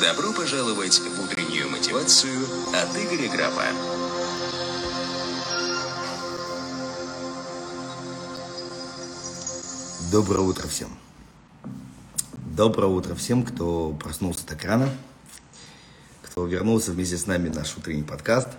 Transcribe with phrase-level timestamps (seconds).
[0.00, 3.64] Добро пожаловать в утреннюю мотивацию от Игоря Грапа.
[10.12, 10.90] Доброе утро всем.
[12.56, 14.88] Доброе утро всем, кто проснулся так рано,
[16.22, 18.50] кто вернулся вместе с нами в наш утренний подкаст,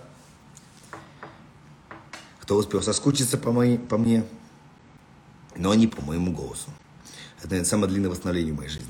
[2.40, 4.26] кто успел соскучиться по, моей, по мне,
[5.56, 6.68] но не по моему голосу.
[7.38, 8.89] Это, наверное, самое длинное восстановление в моей жизни.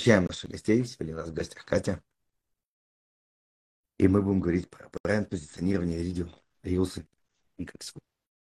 [0.00, 0.82] Встречаем наших гостей.
[0.82, 2.02] Сегодня у нас в гостях Катя.
[3.98, 6.26] И мы будем говорить про бренд, позиционирование, видео,
[6.62, 7.06] рилсы
[7.58, 7.82] и как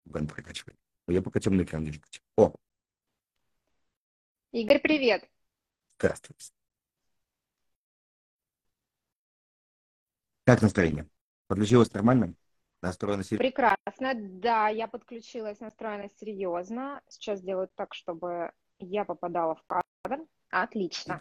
[0.06, 0.76] бренд прокачивать.
[1.08, 2.00] Я пока темный экран вижу.
[2.38, 2.54] О!
[4.52, 5.28] Игорь, привет!
[5.98, 6.52] Здравствуйте.
[10.44, 11.10] Как настроение?
[11.48, 12.36] Подключилось нормально?
[12.84, 13.44] Настроена серьезно?
[13.44, 17.02] Прекрасно, да, я подключилась, настроена серьезно.
[17.08, 20.28] Сейчас делаю так, чтобы я попадала в кадр.
[20.52, 21.20] Отлично.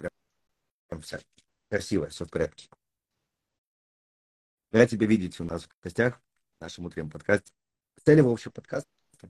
[0.89, 1.21] Прям вся
[1.69, 2.69] красиво, все в порядке.
[4.73, 6.21] Я тебя видеть у нас в гостях
[6.59, 7.53] в нашем утреннем подкасте.
[8.05, 8.89] Цель общего подкаста,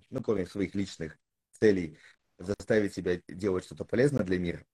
[0.09, 1.19] ну, кроме своих личных
[1.53, 1.99] целей,
[2.39, 4.65] заставить себя делать что-то полезное для мира.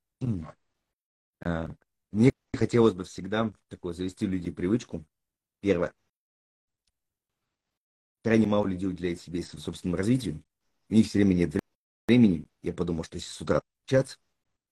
[1.41, 1.71] А,
[2.13, 5.05] мне хотелось бы всегда такое завести людей привычку.
[5.61, 5.93] Первое.
[8.23, 10.43] Крайне мало людей уделяет себе собственному развитию.
[10.89, 11.57] У них все время нет
[12.07, 12.47] времени.
[12.63, 14.19] Я подумал, что если с утра общаться,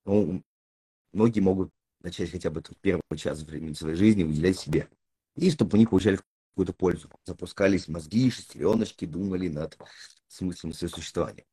[0.05, 0.43] ну,
[1.13, 4.89] многие могут начать хотя бы тот первый час времени своей жизни уделять себе.
[5.37, 6.19] И чтобы они получали
[6.55, 7.11] какую-то пользу.
[7.25, 9.77] Запускались мозги, шестереночки, думали над
[10.29, 11.45] смыслом своего существования.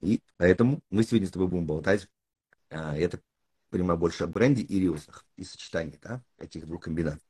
[0.00, 2.08] И поэтому мы сегодня с тобой будем болтать.
[2.70, 3.20] А, это
[3.70, 7.26] понимаю больше о бренде и рилсах, и сочетании да, этих двух комбинаций.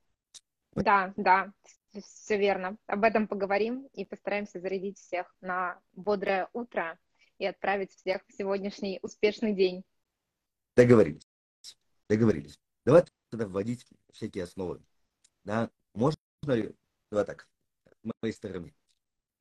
[0.73, 1.53] Да, да,
[2.01, 2.77] все верно.
[2.87, 6.99] Об этом поговорим и постараемся зарядить всех на бодрое утро
[7.39, 9.83] и отправить всех в сегодняшний успешный день.
[10.77, 11.27] Договорились.
[12.09, 12.61] Договорились.
[12.85, 14.83] Давай тогда вводить всякие основы.
[15.45, 16.75] Да, можно ли,
[17.11, 17.49] давай так,
[17.87, 18.75] с моей стороны.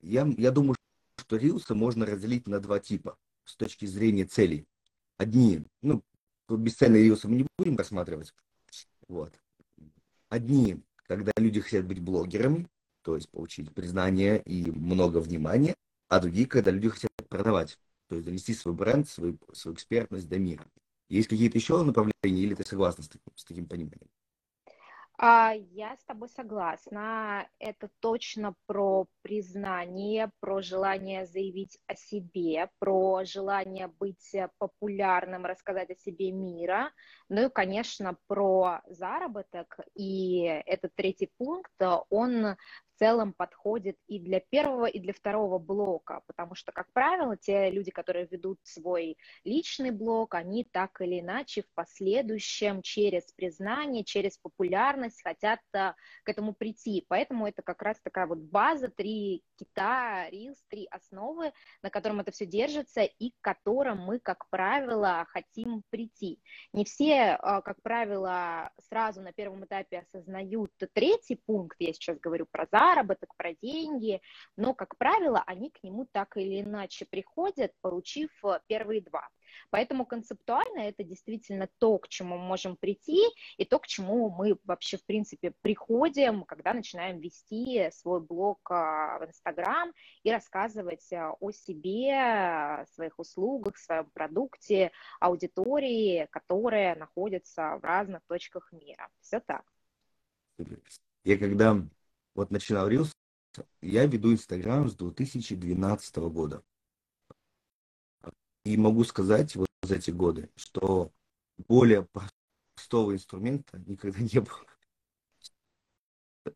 [0.00, 0.76] Я, я думаю,
[1.18, 4.66] что рилсы можно разделить на два типа с точки зрения целей.
[5.18, 6.02] Одни, ну,
[6.48, 8.34] бесцельные рилсы мы не будем рассматривать.
[9.06, 9.38] Вот.
[10.28, 12.66] Одни, когда люди хотят быть блогерами,
[13.02, 15.76] то есть получить признание и много внимания,
[16.08, 20.38] а другие, когда люди хотят продавать, то есть донести свой бренд, свою, свою экспертность до
[20.38, 20.66] мира.
[21.08, 24.10] Есть какие-то еще направления, или ты согласна с таким, с таким пониманием?
[25.18, 27.48] А, я с тобой согласна.
[27.58, 35.96] Это точно про признание, про желание заявить о себе, про желание быть популярным, рассказать о
[35.96, 36.90] себе мира.
[37.30, 39.78] Ну и, конечно, про заработок.
[39.94, 41.72] И этот третий пункт,
[42.10, 42.56] он
[42.94, 47.70] в целом подходит и для первого, и для второго блока, потому что, как правило, те
[47.70, 54.38] люди, которые ведут свой личный блог, они так или иначе в последующем через признание, через
[54.38, 57.04] популярность хотят а, к этому прийти.
[57.08, 61.52] Поэтому это как раз такая вот база, три кита, рилс, три основы,
[61.82, 66.40] на котором это все держится и к которым мы, как правило, хотим прийти.
[66.72, 72.46] Не все, а, как правило, сразу на первом этапе осознают третий пункт, я сейчас говорю
[72.50, 74.20] про заработок, заработок, про деньги,
[74.56, 79.28] но, как правило, они к нему так или иначе приходят, получив э, первые два.
[79.70, 83.22] Поэтому концептуально это действительно то, к чему мы можем прийти,
[83.56, 89.18] и то, к чему мы вообще, в принципе, приходим, когда начинаем вести свой блог а,
[89.18, 89.92] в Инстаграм
[90.22, 98.72] и рассказывать э, о себе, своих услугах, своем продукте, аудитории, которая находится в разных точках
[98.72, 99.08] мира.
[99.20, 99.64] Все так.
[101.24, 101.82] Я когда
[102.36, 103.12] вот начинал Reels,
[103.80, 106.62] я веду Инстаграм с 2012 года.
[108.64, 111.12] И могу сказать вот за эти годы, что
[111.68, 112.06] более
[112.74, 114.66] простого инструмента никогда не было.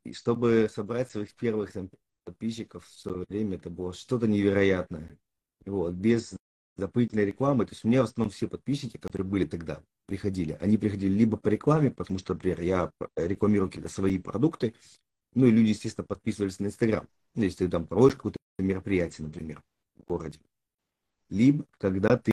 [0.04, 1.90] И чтобы собрать своих первых там,
[2.24, 5.18] подписчиков в свое время, это было что-то невероятное.
[5.64, 6.36] Вот, без
[6.76, 7.64] дополнительной рекламы.
[7.64, 10.58] То есть у меня в основном все подписчики, которые были тогда, приходили.
[10.60, 14.74] Они приходили либо по рекламе, потому что, например, я рекламирую какие-то свои продукты,
[15.34, 17.08] ну и люди, естественно, подписывались на Инстаграм.
[17.34, 19.62] Ну, если ты там проводишь какое-то мероприятие, например,
[19.96, 20.40] в городе.
[21.28, 22.32] Либо когда ты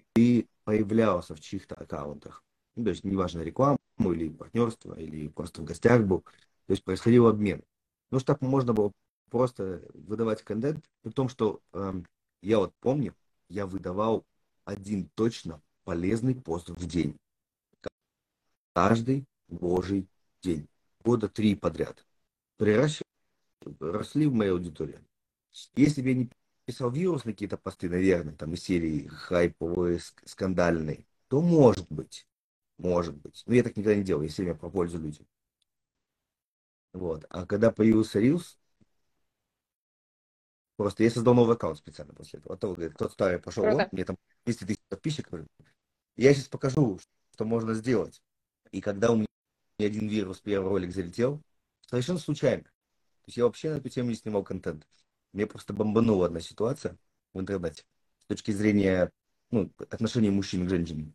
[0.63, 2.43] появлялся в чьих-то аккаунтах.
[2.75, 6.21] Ну, то есть неважно рекламу или партнерство, или просто в гостях был.
[6.65, 7.63] То есть происходил обмен.
[8.11, 8.91] Ну, чтобы можно было
[9.29, 12.01] просто выдавать контент, при том, что э,
[12.41, 13.15] я вот помню,
[13.49, 14.25] я выдавал
[14.65, 17.17] один точно полезный пост в день.
[18.73, 20.07] Каждый божий
[20.41, 20.67] день.
[21.03, 22.06] Года три подряд
[22.57, 23.07] приращивали,
[23.79, 24.99] росли в моей аудитории.
[25.75, 26.29] Если бы я не
[26.65, 32.27] писал вирусные какие-то посты, наверное, там из серии хайповые, скандальные, то может быть,
[32.77, 33.43] может быть.
[33.45, 35.25] Но я так никогда не делал, я все время про пользу людям.
[36.93, 37.25] Вот.
[37.29, 38.57] А когда появился Reels,
[40.75, 42.55] просто я создал новый аккаунт специально после этого.
[42.55, 45.41] А то, говорит, тот старый пошел, вон, мне там 200 тысяч подписчиков.
[46.15, 46.99] Я сейчас покажу,
[47.33, 48.21] что можно сделать.
[48.71, 49.27] И когда у меня
[49.79, 51.41] один вирус, первый ролик залетел,
[51.87, 52.63] совершенно случайно.
[52.63, 54.87] То есть я вообще на эту тему не снимал контент.
[55.33, 56.97] Мне просто бомбанула одна ситуация
[57.33, 57.83] в интернете
[58.19, 59.11] с точки зрения
[59.51, 61.13] ну, отношений мужчин к женщинам.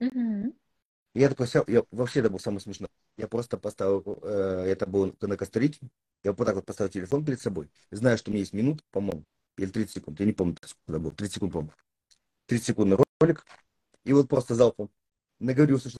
[0.00, 0.54] Mm-hmm.
[1.14, 2.88] Я такой, я вообще это был самый смешной.
[3.16, 5.90] Я просто поставил, э, это было на Коста-Рике,
[6.24, 9.24] я вот так вот поставил телефон перед собой, знаю, что у меня есть минут, по-моему,
[9.58, 11.72] или 30 секунд, я не помню, сколько было, 30 секунд, по-моему.
[12.46, 13.44] 30 секунд ролик,
[14.04, 14.90] и вот просто залпом
[15.38, 15.98] наговорился, что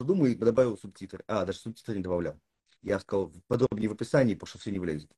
[0.00, 1.24] думаю, и добавил субтитры.
[1.26, 2.38] А, даже субтитры не добавлял.
[2.84, 5.10] Я сказал подробнее в описании, потому что все не влезет.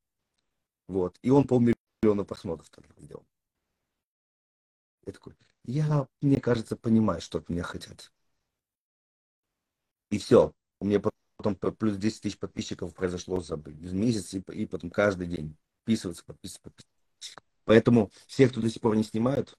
[0.87, 1.19] Вот.
[1.21, 3.27] И он полмиллиона просмотров тогда сделал.
[5.05, 5.35] Я такой,
[5.65, 8.11] я, мне кажется, понимаю, что от меня хотят.
[10.09, 10.53] И все.
[10.79, 11.01] У меня
[11.35, 16.61] потом плюс 10 тысяч подписчиков произошло за месяц, и, и потом каждый день подписываться, подписываться,
[16.63, 17.43] подписываться.
[17.65, 19.57] Поэтому все, кто до сих пор не снимают,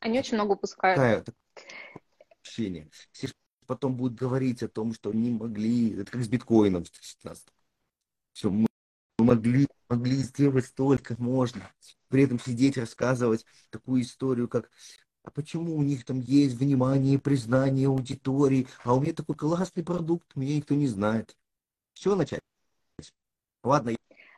[0.00, 1.28] они очень много упускают.
[2.40, 2.88] Общение.
[3.12, 3.28] Все
[3.68, 7.46] потом будут говорить о том, что не могли, это как с биткоином в 2016.
[8.32, 8.66] Все, мы
[9.18, 11.70] могли, могли сделать столько, можно.
[12.08, 14.70] При этом сидеть, рассказывать такую историю, как
[15.22, 20.34] а почему у них там есть внимание, признание аудитории, а у меня такой классный продукт,
[20.34, 21.36] меня никто не знает.
[21.92, 22.40] Все начать.
[23.62, 23.94] Ладно.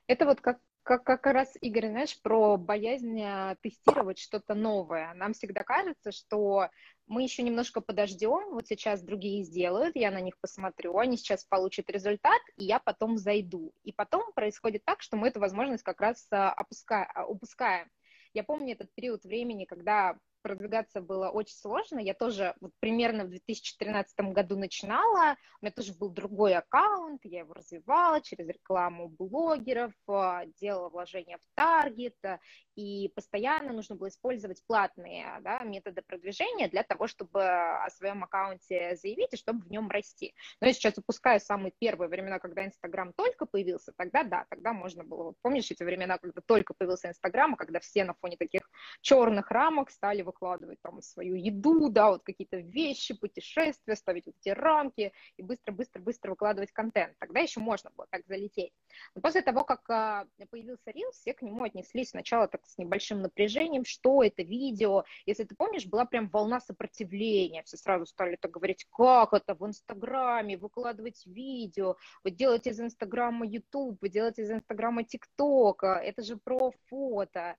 [0.08, 5.12] Это вот как как, как раз, Игорь, знаешь, про боязнь э, тестировать что-то новое.
[5.14, 6.68] Нам всегда кажется, что
[7.06, 11.90] мы еще немножко подождем, вот сейчас другие сделают, я на них посмотрю, они сейчас получат
[11.90, 13.72] результат, и я потом зайду.
[13.82, 17.88] И потом происходит так, что мы эту возможность как раз э, опускаем, упускаем.
[18.32, 21.98] Я помню этот период времени, когда продвигаться было очень сложно.
[21.98, 25.36] Я тоже вот примерно в 2013 году начинала.
[25.60, 31.38] У меня тоже был другой аккаунт, я его развивала через рекламу блогеров, а, делала вложения
[31.38, 32.38] в таргет, а,
[32.76, 38.96] и постоянно нужно было использовать платные да, методы продвижения для того, чтобы о своем аккаунте
[38.96, 40.34] заявить и чтобы в нем расти.
[40.60, 45.04] Но я сейчас упускаю самые первые времена, когда Инстаграм только появился, тогда да, тогда можно
[45.04, 45.34] было.
[45.42, 48.62] Помнишь эти времена, когда только появился Инстаграм, когда все на фоне таких
[49.00, 54.50] черных рамок стали выкладывать там свою еду, да, вот какие-то вещи, путешествия, ставить вот эти
[54.50, 57.16] рамки и быстро-быстро-быстро выкладывать контент.
[57.18, 58.72] Тогда еще можно было так залететь.
[59.14, 63.22] Но после того, как а, появился Reels, все к нему отнеслись сначала так с небольшим
[63.22, 65.04] напряжением, что это видео.
[65.26, 67.62] Если ты помнишь, была прям волна сопротивления.
[67.64, 73.46] Все сразу стали так говорить, как это в Инстаграме, выкладывать видео, вы делаете из Инстаграма
[73.46, 77.56] YouTube, вы делаете из Инстаграма ТикТок, это же про фото.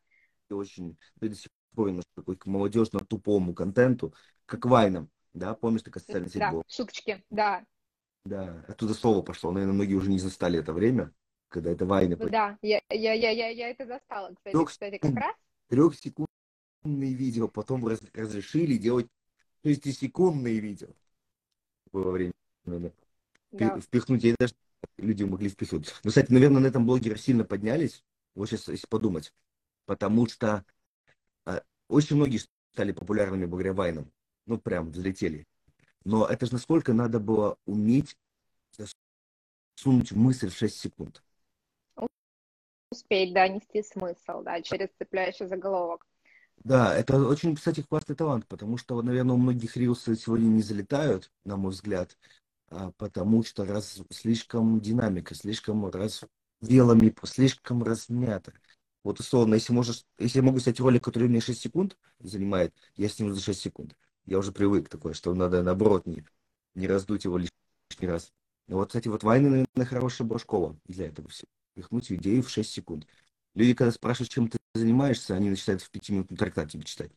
[0.50, 4.13] Очень, до сих пор такой к молодежно-тупому контенту,
[4.45, 6.63] как Вайном, да, помнишь, такая социальная сеть да, была?
[6.68, 7.65] шуточки, да.
[8.23, 11.12] Да, оттуда слово пошло, наверное, многие уже не застали это время
[11.51, 12.15] когда это вайны.
[12.15, 15.35] Да, я, я, я, я, я это застала, кстати, Трех, кстати, как раз.
[15.68, 19.07] Трехсекундные видео потом раз, разрешили делать
[19.63, 20.88] шестисекундные видео.
[21.91, 22.33] Было время.
[23.51, 23.79] Да.
[23.81, 24.53] Впихнуть, я даже
[24.97, 25.94] люди могли впихнуть.
[26.03, 28.03] Но, кстати, наверное, на этом блогеры сильно поднялись,
[28.33, 29.34] вот сейчас, если подумать,
[29.86, 30.63] потому что
[31.91, 32.41] очень многие
[32.74, 34.12] стали популярными благодаря вайнам.
[34.45, 35.45] Ну, прям взлетели.
[36.03, 38.17] Но это же насколько надо было уметь
[39.75, 41.24] сунуть мысль в 6 секунд
[42.91, 46.05] успеть, да, нести смысл, да, через цепляющий заголовок.
[46.63, 51.31] Да, это очень, кстати, классный талант, потому что, наверное, у многих рилсы сегодня не залетают,
[51.43, 52.17] на мой взгляд,
[52.69, 56.24] а, потому что раз слишком динамика, слишком раз
[56.62, 58.53] велами, слишком размято.
[59.03, 63.10] Вот условно, если можешь, если я могу снять ролик, который меня 6 секунд занимает, я
[63.10, 63.96] сниму за 6 секунд.
[64.25, 66.24] Я уже привык такое, что надо наоборот не,
[66.75, 68.31] не раздуть его лишний раз.
[68.67, 72.70] Вот, кстати, вот Вайна, наверное, хорошая была школа для этого всего впихнуть идею в 6
[72.72, 73.08] секунд.
[73.55, 77.12] Люди, когда спрашивают, чем ты занимаешься, они начинают в пятиминутном трактате читать.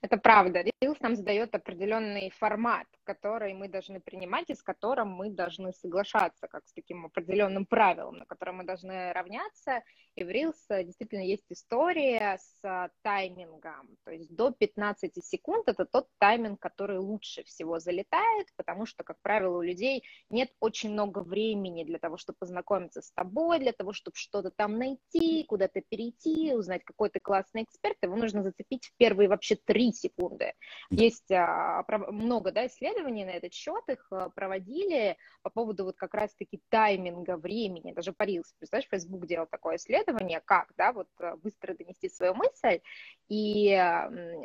[0.00, 0.62] Это правда.
[0.62, 6.46] Reels нам задает определенный формат, который мы должны принимать и с которым мы должны соглашаться,
[6.46, 9.82] как с таким определенным правилом, на котором мы должны равняться.
[10.14, 13.96] И в Reels действительно есть история с таймингом.
[14.04, 19.16] То есть до 15 секунд это тот тайминг, который лучше всего залетает, потому что, как
[19.22, 23.92] правило, у людей нет очень много времени для того, чтобы познакомиться с тобой, для того,
[23.92, 27.96] чтобы что-то там найти, куда-то перейти, узнать, какой ты классный эксперт.
[28.02, 30.52] Его нужно зацепить в первые вообще 3 секунды.
[30.90, 35.96] Есть а, много да, исследований, исследования на этот счет, их э, проводили по поводу вот
[35.96, 41.36] как раз-таки тайминга времени, даже Парилс, представляешь, Facebook делал такое исследование, как, да, вот э,
[41.36, 42.80] быстро донести свою мысль,
[43.28, 43.70] и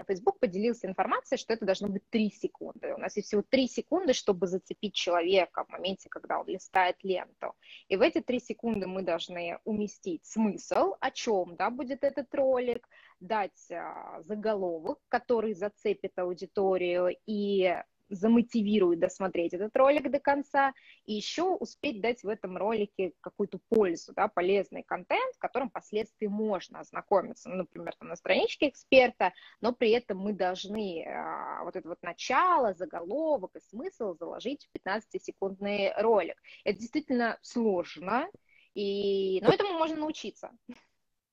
[0.08, 2.94] Facebook поделился информацией, что это должно быть 3 секунды.
[2.94, 7.54] У нас есть всего 3 секунды, чтобы зацепить человека в моменте, когда он листает ленту.
[7.88, 12.88] И в эти 3 секунды мы должны уместить смысл, о чем, да, будет этот ролик,
[13.20, 17.76] дать а, заголовок, который зацепит аудиторию и
[18.10, 20.74] замотивирует досмотреть этот ролик до конца,
[21.06, 26.80] и еще успеть дать в этом ролике какую-то пользу, да, полезный контент, которым впоследствии можно
[26.80, 31.88] ознакомиться, ну, например, там, на страничке эксперта, но при этом мы должны а, вот это
[31.90, 36.36] вот начало, заголовок и смысл заложить в 15-секундный ролик.
[36.64, 38.28] Это действительно сложно,
[38.74, 39.42] и...
[39.42, 40.52] но этому можно научиться.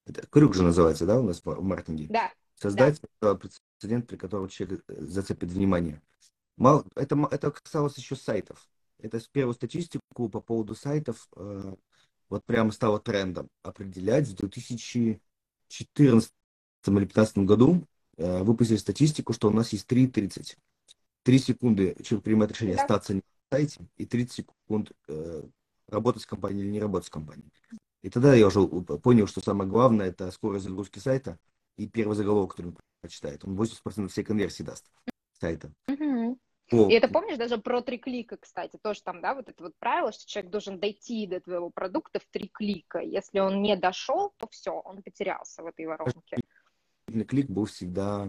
[0.06, 2.06] Это крюк же называется, да, у нас в маркетинге?
[2.08, 2.32] Да.
[2.54, 3.34] Создать да.
[3.34, 6.00] прецедент, при котором человек зацепит внимание.
[6.56, 8.68] Мало, это, это касалось еще сайтов.
[8.99, 11.75] Это первую статистику по поводу сайтов э,
[12.28, 15.21] вот прямо стало трендом определять в 2014
[16.87, 17.85] или 2015 году
[18.16, 20.56] э, выпустили статистику, что у нас есть 3.30.
[21.25, 22.82] 3 секунды человек принимает решение да.
[22.82, 25.42] остаться на сайте и 30 секунд э,
[25.88, 27.52] работать с компанией или не работать с компанией.
[28.02, 31.38] И тогда я уже понял, что самое главное это скорость загрузки сайта
[31.76, 33.44] и первый заголовок, который он прочитает.
[33.44, 34.87] Он 80% всей конверсии даст
[35.40, 35.73] сайта.
[36.72, 36.88] О.
[36.88, 40.10] И это помнишь даже про три клика, кстати, тоже там, да, вот это вот правило,
[40.10, 42.98] что человек должен дойти до твоего продукта в три клика.
[43.00, 46.38] Если он не дошел, то все, он потерялся в этой воронке.
[47.28, 48.28] Клик был всегда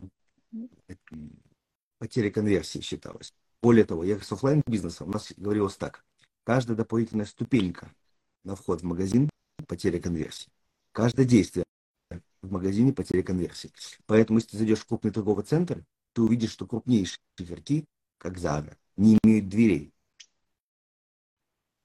[2.00, 3.34] потеря конверсии считалось.
[3.62, 6.04] Более того, я с офлайн бизнесом у нас говорилось так.
[6.44, 7.90] Каждая дополнительная ступенька
[8.44, 9.30] на вход в магазин
[9.68, 10.52] потеря конверсии.
[10.92, 11.64] Каждое действие
[12.42, 13.72] в магазине потеря конверсии.
[14.06, 17.86] Поэтому, если ты зайдешь в крупный торговый центр, ты увидишь, что крупнейшие игроки,
[18.24, 19.94] как Zara, не имеют дверей.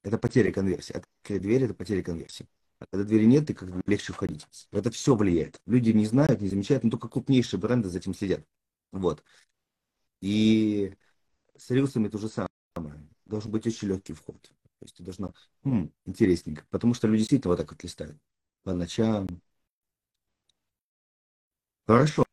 [0.05, 0.93] Это потеря конверсии.
[0.93, 2.49] Открыть дверь– это потеря конверсии.
[2.79, 4.47] А когда двери нет, ты как легче входить.
[4.71, 5.61] Это все влияет.
[5.67, 8.47] Люди не знают, не замечают, но только крупнейшие бренды за этим следят.
[8.93, 9.25] Вот.
[10.21, 10.95] И
[11.57, 13.09] с рилсами то же самое.
[13.27, 14.41] Должен быть очень легкий вход.
[14.41, 15.33] То есть ты должна,
[15.65, 18.17] хм, интересненько, потому что люди действительно вот так вот листают
[18.63, 19.27] по ночам.
[21.89, 22.25] Хорошо.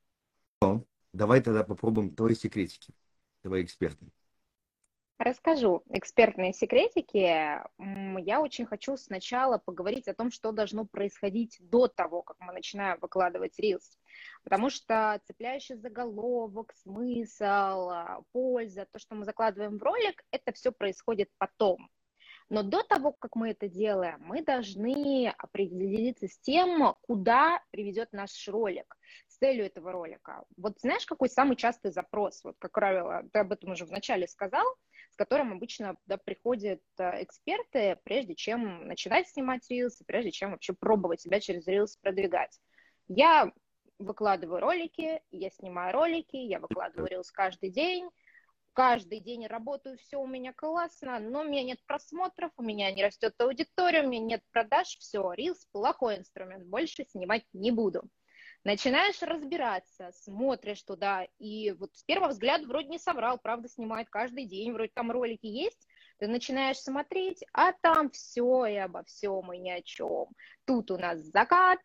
[1.12, 2.94] Давай тогда попробуем твои секретики,
[3.46, 4.08] твои эксперты.
[5.18, 7.62] Расскажу экспертные секретики.
[8.20, 13.00] Я очень хочу сначала поговорить о том, что должно происходить до того, как мы начинаем
[13.00, 13.98] выкладывать рилс.
[14.44, 17.92] Потому что цепляющий заголовок, смысл,
[18.34, 21.90] польза, то, что мы закладываем в ролик, это все происходит потом.
[22.50, 28.48] Но до того, как мы это делаем, мы должны определиться с тем, куда приведет наш
[28.48, 28.98] ролик,
[29.38, 30.44] целью этого ролика.
[30.58, 32.44] Вот знаешь, какой самый частый запрос?
[32.44, 34.66] Вот, как правило, ты об этом уже вначале сказал,
[35.12, 40.74] с которым обычно да, приходят э, эксперты, прежде чем начинать снимать рилсы, прежде чем вообще
[40.74, 42.60] пробовать себя через рилс продвигать.
[43.08, 43.52] Я
[44.00, 48.10] выкладываю ролики, я снимаю ролики, я выкладываю рилс каждый день,
[48.74, 53.04] каждый день работаю, все у меня классно, но у меня нет просмотров, у меня не
[53.04, 58.04] растет аудитория, у меня нет продаж, все, Reels плохой инструмент, больше снимать не буду.
[58.66, 64.46] Начинаешь разбираться, смотришь туда, и вот с первого взгляда вроде не соврал, правда, снимает каждый
[64.46, 69.60] день, вроде там ролики есть, ты начинаешь смотреть, а там все и обо всем и
[69.60, 70.30] ни о чем.
[70.66, 71.82] Тут у нас закат,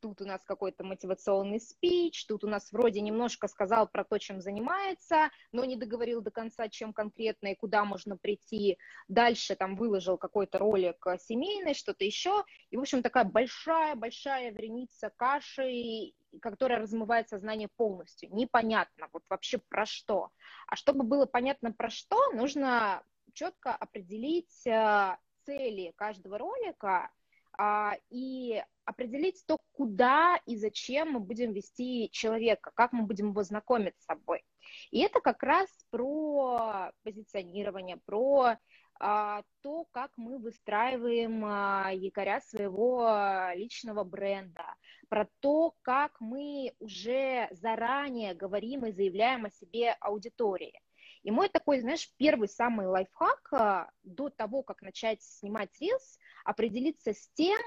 [0.00, 4.42] тут у нас какой-то мотивационный спич, тут у нас вроде немножко сказал про то, чем
[4.42, 8.78] занимается, но не договорил до конца, чем конкретно и куда можно прийти.
[9.06, 12.44] Дальше там выложил какой-то ролик семейный, что-то еще.
[12.70, 18.34] И, в общем, такая большая-большая вереница каши, которая размывает сознание полностью.
[18.34, 20.30] Непонятно, вот вообще про что.
[20.66, 27.10] А чтобы было понятно про что, нужно четко определить э, цели каждого ролика
[27.56, 33.42] а, и определить то, куда и зачем мы будем вести человека, как мы будем его
[33.42, 34.44] знакомить с собой.
[34.90, 38.56] И это как раз про позиционирование, про
[39.00, 43.10] а, то, как мы выстраиваем а, якоря своего
[43.54, 44.74] личного бренда,
[45.08, 50.80] про то, как мы уже заранее говорим и заявляем о себе аудитории.
[51.22, 57.12] И мой такой, знаешь, первый самый лайфхак а, до того, как начать снимать рилс, определиться
[57.12, 57.60] с тем,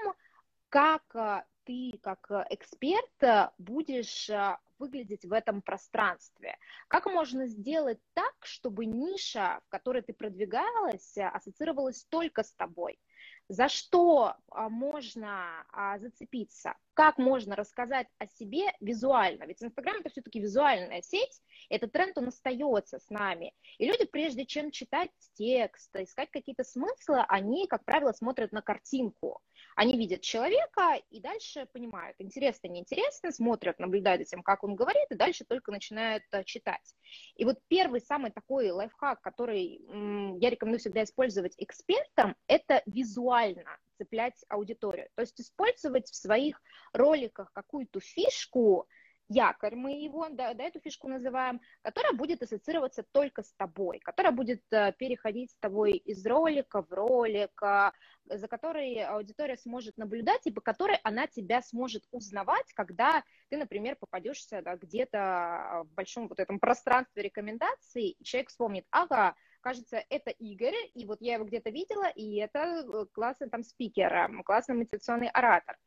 [0.68, 4.28] как а, ты как эксперт будешь
[4.78, 6.56] выглядеть в этом пространстве.
[6.88, 12.98] Как можно сделать так, чтобы ниша, в которой ты продвигалась, ассоциировалась только с тобой?
[13.48, 15.66] за что можно
[15.98, 19.44] зацепиться, как можно рассказать о себе визуально.
[19.44, 23.52] Ведь Инстаграм это все-таки визуальная сеть, этот тренд, он остается с нами.
[23.78, 29.40] И люди, прежде чем читать текст, искать какие-то смыслы, они, как правило, смотрят на картинку.
[29.76, 35.06] Они видят человека и дальше понимают, интересно, неинтересно, смотрят, наблюдают за тем, как он говорит,
[35.10, 36.94] и дальше только начинают э, читать.
[37.36, 39.80] И вот первый самый такой лайфхак, который
[40.40, 45.08] я рекомендую всегда использовать экспертам, это визуально цеплять аудиторию.
[45.14, 46.60] То есть использовать в своих
[46.92, 48.86] роликах какую-то фишку,
[49.28, 54.32] якорь, мы его, да, да, эту фишку называем, которая будет ассоциироваться только с тобой, которая
[54.32, 57.92] будет э, переходить с тобой из ролика в ролик, э,
[58.26, 63.96] за которой аудитория сможет наблюдать и по которой она тебя сможет узнавать, когда ты, например,
[63.96, 70.30] попадешься да, где-то в большом вот этом пространстве рекомендаций, и человек вспомнит, ага, кажется, это
[70.30, 75.28] Игорь, и вот я его где-то видела, и это э, классный там спикер, классный мотивационный
[75.28, 75.78] оратор.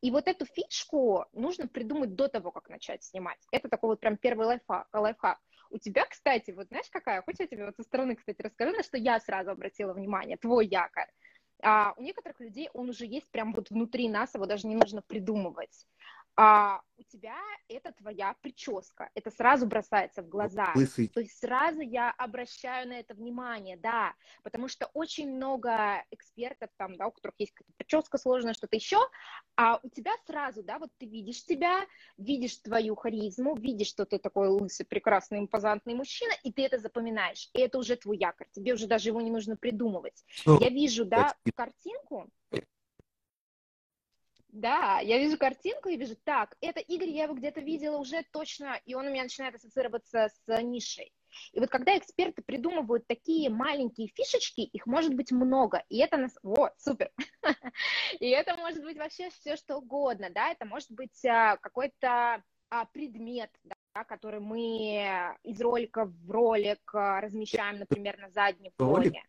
[0.00, 3.38] И вот эту фишку нужно придумать до того, как начать снимать.
[3.52, 4.88] Это такой вот прям первый лайфхак.
[4.92, 5.38] лайфхак.
[5.70, 7.22] У тебя, кстати, вот знаешь какая?
[7.22, 10.66] Хочешь я тебе вот со стороны, кстати, расскажу, на что я сразу обратила внимание, твой
[10.66, 11.10] якорь.
[11.62, 15.02] А у некоторых людей он уже есть прям вот внутри нас, его даже не нужно
[15.02, 15.86] придумывать
[16.36, 17.36] а у тебя
[17.68, 20.72] это твоя прическа, это сразу бросается в глаза.
[20.74, 21.08] Лысый.
[21.08, 26.96] То есть сразу я обращаю на это внимание, да, потому что очень много экспертов там,
[26.96, 28.98] да, у которых есть какая-то прическа сложная, что-то еще,
[29.56, 31.86] а у тебя сразу, да, вот ты видишь себя,
[32.18, 37.50] видишь твою харизму, видишь, что ты такой лысый, прекрасный, импозантный мужчина, и ты это запоминаешь,
[37.54, 40.24] и это уже твой якорь, тебе уже даже его не нужно придумывать.
[40.44, 42.30] Ну, я вижу, да, картинку,
[44.56, 48.80] да, я вижу картинку и вижу, так, это Игорь, я его где-то видела уже точно,
[48.84, 51.12] и он у меня начинает ассоциироваться с нишей.
[51.52, 56.32] И вот когда эксперты придумывают такие маленькие фишечки, их может быть много, и это нас...
[56.42, 57.10] Вот, супер!
[58.20, 62.84] И это может быть вообще все, что угодно, да, это может быть а, какой-то а,
[62.86, 69.22] предмет, да, который мы из ролика в ролик а, размещаем, например, на заднем фоне.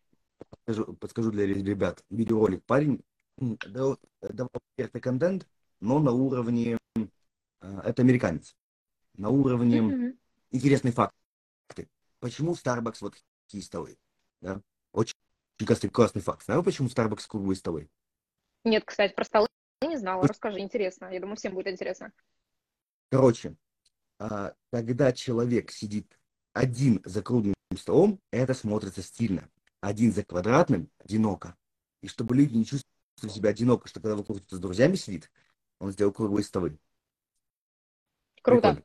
[1.00, 2.02] Подскажу для ребят.
[2.10, 2.64] Видеоролик.
[2.64, 3.02] Парень
[3.38, 5.48] давал экспертный контент,
[5.80, 8.56] но на уровне, э, это американец,
[9.14, 10.18] на уровне mm-hmm.
[10.50, 11.88] интересные факты.
[12.20, 13.14] Почему Starbucks вот
[13.46, 13.96] такие столы?
[14.40, 14.60] Да?
[14.92, 15.14] Очень
[15.64, 16.44] классный, классный факт.
[16.44, 17.88] Знаешь, почему Starbucks круглые столы?
[18.64, 19.48] Нет, кстати, про столы
[19.82, 20.26] не знала.
[20.26, 21.06] Расскажи, интересно.
[21.06, 22.12] Я думаю, всем будет интересно.
[23.10, 23.56] Короче,
[24.18, 26.18] а, когда человек сидит
[26.52, 29.48] один за круглым столом, это смотрится стильно.
[29.80, 31.56] Один за квадратным– одиноко.
[32.02, 32.87] И чтобы люди не чувствовали
[33.18, 35.30] чувствует себя одиноко, что когда вокруг с друзьями сидит,
[35.80, 36.78] он сделал круглые столы.
[38.42, 38.74] Круто.
[38.74, 38.84] Прикольно.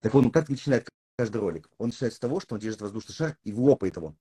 [0.00, 1.70] Так он как начинает каждый ролик?
[1.78, 4.14] Он начинает с того, что он держит воздушный шар и лопает его.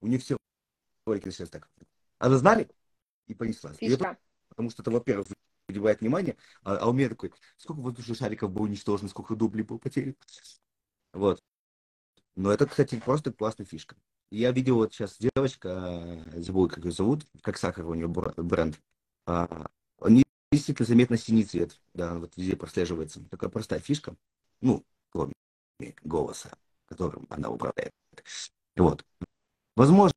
[0.00, 0.36] У них все
[1.06, 1.70] ролики начинаются так.
[2.18, 2.68] А знали?
[3.26, 3.76] И понеслась.
[3.80, 5.28] И это, потому что это, во-первых,
[5.66, 9.78] привлекает внимание, а, а у меня такой, сколько воздушных шариков было уничтожено, сколько дублей было
[9.78, 10.14] потеряно.
[11.12, 11.40] Вот.
[12.34, 13.96] Но это, кстати, просто классная фишка.
[14.30, 18.80] Я видел вот сейчас девочка, забыл, как ее зовут, как сахар у нее бренд.
[19.26, 19.66] А,
[19.98, 23.20] он действительно заметно синий цвет, да, вот везде прослеживается.
[23.30, 24.16] Такая простая фишка,
[24.60, 25.32] ну, кроме
[26.02, 26.50] голоса,
[26.86, 27.92] которым она управляет.
[28.76, 29.04] Вот.
[29.76, 30.14] Возможно,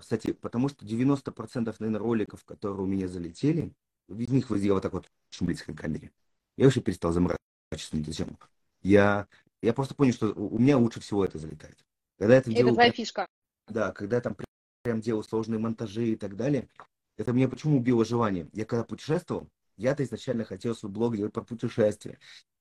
[0.00, 3.72] кстати, потому что 90% наверное, роликов, которые у меня залетели,
[4.08, 5.06] из них я вот так вот
[5.40, 6.12] близко к камере.
[6.56, 8.38] Я вообще перестал заморачиваться на эту тему.
[8.82, 9.26] Я,
[9.62, 11.76] я просто понял, что у меня лучше всего это залетает.
[12.18, 13.26] Когда это, это делаю, твоя фишка.
[13.68, 14.36] Да, когда я там
[14.82, 16.68] прям делаю сложные монтажи и так далее,
[17.16, 18.48] это мне почему убило желание?
[18.52, 22.18] Я когда путешествовал, я-то изначально хотел свой блог делать про путешествия.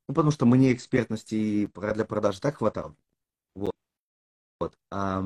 [0.08, 2.96] Ну, потому что мне экспертности для продажи так хватало.
[3.56, 3.74] Вот.
[4.60, 4.78] вот.
[4.92, 5.24] А,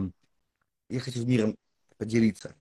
[0.89, 1.57] я хочу с миром
[1.97, 2.55] поделиться.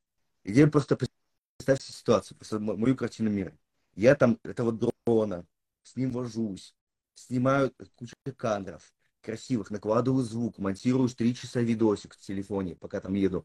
[0.45, 3.57] И теперь просто представьте ситуацию, просто мою картину мира.
[3.95, 5.45] Я там этого дрона,
[5.83, 6.75] с ним вожусь,
[7.15, 13.45] снимаю кучу кадров красивых, накладываю звук, монтирую 3 часа видосик в телефоне, пока там еду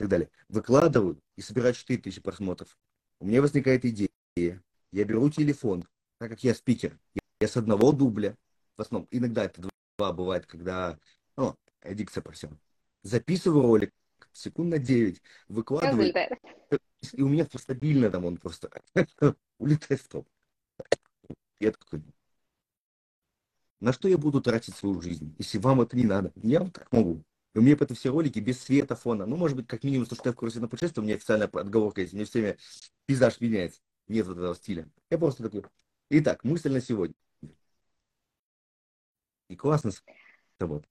[0.00, 0.30] так далее.
[0.48, 2.78] Выкладываю и собираю 4000 просмотров.
[3.20, 4.08] У меня возникает идея.
[4.34, 5.86] Я беру телефон,
[6.18, 6.98] так как я спикер,
[7.38, 8.34] я с одного дубля,
[8.78, 10.98] в основном, иногда это два бывает, когда,
[11.36, 12.58] ну, аддикция по всем.
[13.02, 13.92] Записываю ролик,
[14.32, 16.12] секунд на 9, выкладываю,
[17.12, 18.70] и у меня стабильно там он просто
[19.58, 20.28] улетает в топ.
[21.60, 22.02] Я такой,
[23.80, 26.32] на что я буду тратить свою жизнь, если вам это не надо?
[26.36, 27.22] Я вот так могу.
[27.54, 29.26] И у меня это все ролики без света фона.
[29.26, 31.48] Ну, может быть, как минимум, то, что я в курсе на путешествие, у меня официальная
[31.48, 32.12] отговорка есть.
[32.12, 32.58] Мне все время
[33.06, 33.80] пейзаж меняется.
[34.08, 34.88] Нет вот этого стиля.
[35.10, 35.62] Я просто такой.
[36.10, 37.14] Итак, мысль на сегодня.
[39.48, 39.90] И классно
[40.60, 40.84] вот.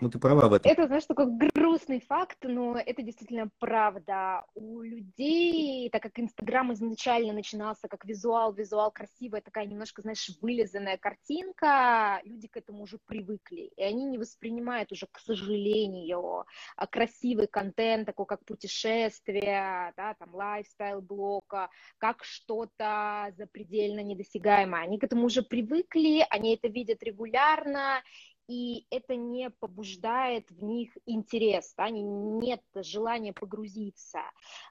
[0.00, 0.72] Ну, ты права в этом.
[0.72, 4.46] Это, знаешь, такой грустный факт, но это действительно правда.
[4.54, 10.96] У людей, так как Инстаграм изначально начинался как визуал, визуал красивая, такая немножко, знаешь, вылизанная
[10.96, 17.46] картинка, люди к этому уже привыкли, и они не воспринимают уже, к сожалению, а, красивый
[17.46, 24.82] контент, такой как путешествия, да, там, lifestyle-блога, как что-то запредельно недосягаемое.
[24.82, 28.02] Они к этому уже привыкли, они это видят регулярно,
[28.50, 34.22] и это не побуждает в них интерес, да, нет желания погрузиться.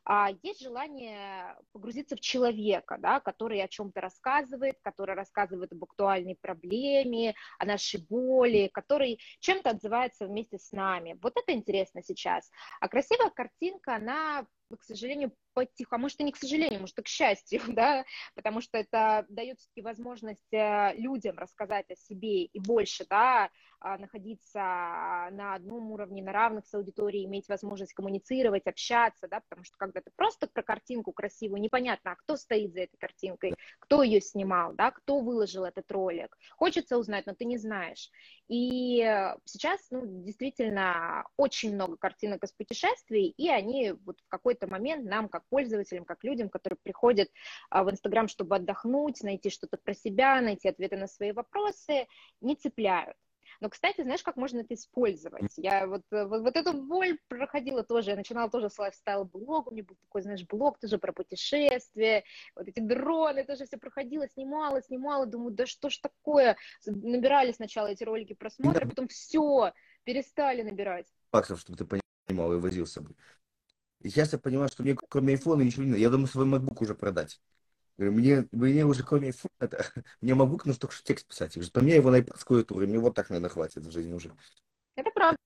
[0.03, 6.35] А есть желание погрузиться в человека, да, который о чем-то рассказывает, который рассказывает об актуальной
[6.35, 11.17] проблеме, о нашей боли, который чем-то отзывается вместе с нами.
[11.21, 12.51] Вот это интересно сейчас.
[12.81, 14.45] А красивая картинка, она
[14.77, 18.61] к сожалению, потихо, а может и не к сожалению, может и к счастью, да, потому
[18.61, 23.49] что это дает все-таки возможность э, людям рассказать о себе и больше, да,
[23.81, 29.77] находиться на одном уровне, на равных с аудиторией, иметь возможность коммуницировать, общаться, да, потому что
[29.77, 34.21] когда ты просто про картинку красивую, непонятно, а кто стоит за этой картинкой, кто ее
[34.21, 36.37] снимал, да, кто выложил этот ролик.
[36.57, 38.09] Хочется узнать, но ты не знаешь.
[38.47, 38.99] И
[39.45, 45.29] сейчас, ну, действительно, очень много картинок из путешествий, и они вот в какой-то момент нам,
[45.29, 47.29] как пользователям, как людям, которые приходят
[47.69, 52.07] а, в Инстаграм, чтобы отдохнуть, найти что-то про себя, найти ответы на свои вопросы,
[52.41, 53.15] не цепляют.
[53.59, 55.51] Но, кстати, знаешь, как можно это использовать?
[55.57, 59.71] Я вот, э, вот, вот эту боль проходила тоже, я начинала тоже с лайфстайл-блога, у
[59.71, 62.23] меня был такой, знаешь, блог тоже про путешествия,
[62.55, 66.55] вот эти дроны, тоже все проходила, снимала, снимала, думаю, да что ж такое?
[66.85, 71.07] Набирали сначала эти ролики просмотра, потом все, перестали набирать.
[71.31, 73.15] Фактов, чтобы ты понимал и возил собой.
[73.99, 76.01] И сейчас я понимаю, что мне кроме айфона ничего не надо.
[76.01, 77.41] Я думаю, свой MacBook уже продать.
[77.99, 79.85] Мне, мне уже кроме это,
[80.21, 81.63] мне нужно только что текст писать.
[81.63, 84.31] Что мне его на iPad клавиатурой, мне вот так, наверное, хватит в жизни уже.
[84.95, 85.37] Это правда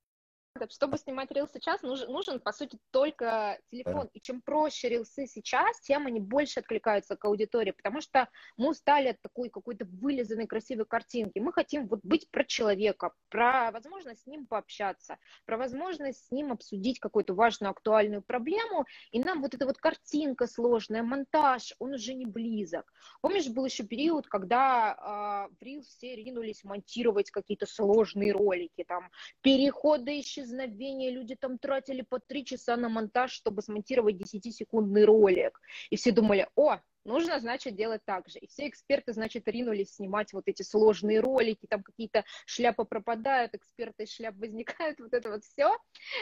[0.70, 4.10] чтобы снимать рилсы сейчас, нужен, нужен, по сути, только телефон.
[4.14, 9.10] И чем проще рилсы сейчас, тем они больше откликаются к аудитории, потому что мы устали
[9.10, 11.40] от такой какой-то вылизанной красивой картинки.
[11.40, 16.52] Мы хотим вот быть про человека, про возможность с ним пообщаться, про возможность с ним
[16.52, 22.14] обсудить какую-то важную, актуальную проблему, и нам вот эта вот картинка сложная, монтаж, он уже
[22.14, 22.92] не близок.
[23.22, 29.10] Помнишь, был еще период, когда э, в рилс все ринулись монтировать какие-то сложные ролики, там,
[29.42, 35.60] переходы исчезновения исчезновения люди там тратили по три часа на монтаж, чтобы смонтировать 10-секундный ролик.
[35.90, 38.40] И все думали, о, нужно, значит, делать так же.
[38.40, 44.06] И все эксперты, значит, ринулись снимать вот эти сложные ролики, там какие-то шляпы пропадают, эксперты
[44.06, 45.78] шляп возникают, вот это вот все.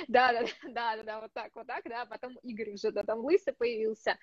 [0.07, 2.05] Да, да, да, да, да, вот так, вот так, да.
[2.05, 4.17] Потом Игорь уже, да, там лысый появился.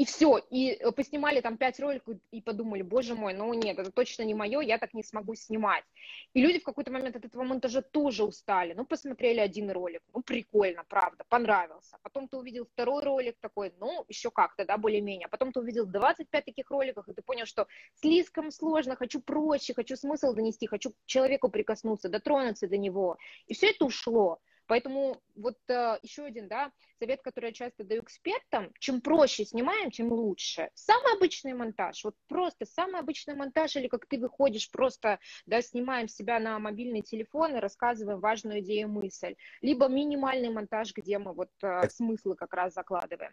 [0.00, 3.92] И все, и э, поснимали там пять роликов и подумали, боже мой, ну нет, это
[3.92, 5.84] точно не мое, я так не смогу снимать.
[6.32, 8.72] И люди в какой-то момент от этого монтажа тоже устали.
[8.72, 11.98] Ну, посмотрели один ролик, ну, прикольно, правда, понравился.
[12.02, 15.26] Потом ты увидел второй ролик такой, ну, еще как-то, да, более-менее.
[15.26, 17.66] А потом ты увидел 25 таких роликов, и ты понял, что
[18.00, 23.18] слишком сложно, хочу проще, хочу смысл донести, хочу к человеку прикоснуться, дотронуться до него.
[23.48, 24.40] И все это ушло.
[24.70, 29.90] Поэтому вот э, еще один да, совет, который я часто даю экспертам, чем проще снимаем,
[29.90, 30.70] тем лучше.
[30.74, 36.06] Самый обычный монтаж, вот просто самый обычный монтаж, или как ты выходишь, просто да, снимаем
[36.06, 39.34] себя на мобильный телефон и рассказываем важную идею, мысль.
[39.60, 43.32] Либо минимальный монтаж, где мы вот э, смыслы как раз закладываем.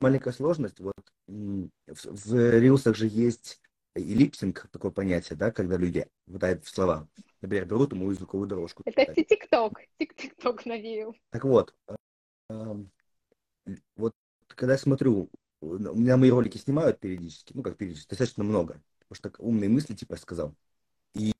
[0.00, 0.94] Маленькая сложность, вот
[1.26, 3.60] в, в рилсах же есть
[3.96, 7.08] и липсинг, такое понятие, да, когда люди выдают слова.
[7.40, 8.82] Например, берут ему звуковую дорожку.
[8.84, 9.80] Это ТикТок.
[9.98, 11.14] ТикТок навеял.
[11.30, 11.74] Так вот,
[13.96, 14.14] вот
[14.48, 15.30] когда я смотрю,
[15.60, 19.94] у меня мои ролики снимают периодически, ну как периодически, достаточно много, потому что умные мысли,
[19.94, 20.54] типа я сказал.
[21.14, 21.32] И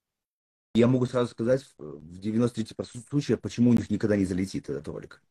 [0.75, 5.23] я могу сразу сказать в 93% случаев, почему у них никогда не залетит этот ролик.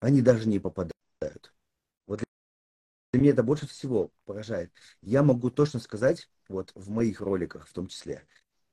[0.00, 1.52] Они даже не попадают.
[3.12, 4.72] Для меня это больше всего поражает.
[5.00, 8.26] Я могу точно сказать, вот в моих роликах в том числе,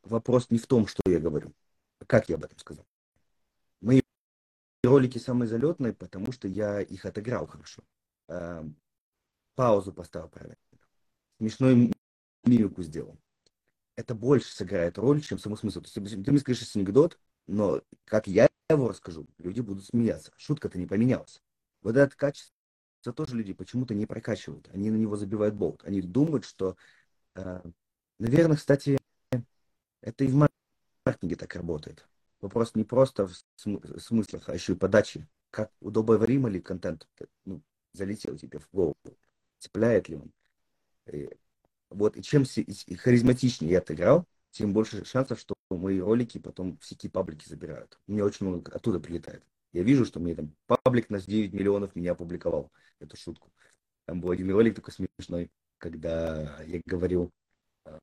[0.03, 1.53] вопрос не в том, что я говорю,
[1.99, 2.85] а как я об этом сказал.
[3.79, 4.01] Мои
[4.83, 7.83] ролики самые залетные, потому что я их отыграл хорошо.
[8.27, 8.75] Эм,
[9.55, 10.57] паузу поставил правильно.
[11.37, 11.93] Смешную
[12.43, 13.17] мимику сделал.
[13.95, 15.81] Это больше сыграет роль, чем саму смысл.
[15.81, 17.17] То есть, ты мне скажешь анекдот,
[17.47, 20.33] но как я его расскажу, люди будут смеяться.
[20.35, 21.41] Шутка-то не поменялась.
[21.81, 22.54] Вот это качество
[23.13, 24.69] тоже люди почему-то не прокачивают.
[24.73, 25.81] Они на него забивают болт.
[25.83, 26.75] Они думают, что,
[27.35, 27.61] э,
[28.19, 28.97] наверное, кстати,
[30.01, 30.47] это и в
[31.05, 32.07] маркетинге так работает.
[32.41, 33.35] Вопрос не просто в
[33.99, 35.27] смыслах, а еще и подачи.
[35.49, 37.07] Как удобоваримо ли контент
[37.45, 37.61] ну,
[37.93, 38.95] залетел тебе в голову,
[39.59, 40.31] цепляет ли он.
[41.11, 41.29] И,
[41.89, 47.47] вот, и чем харизматичнее я отыграл, тем больше шансов, что мои ролики потом всякие паблики
[47.47, 47.99] забирают.
[48.07, 49.43] Мне очень много оттуда прилетает.
[49.73, 53.51] Я вижу, что мне там паблик на 9 миллионов меня опубликовал эту шутку.
[54.05, 57.31] Там был один ролик такой смешной, когда я говорил,
[57.85, 57.99] а,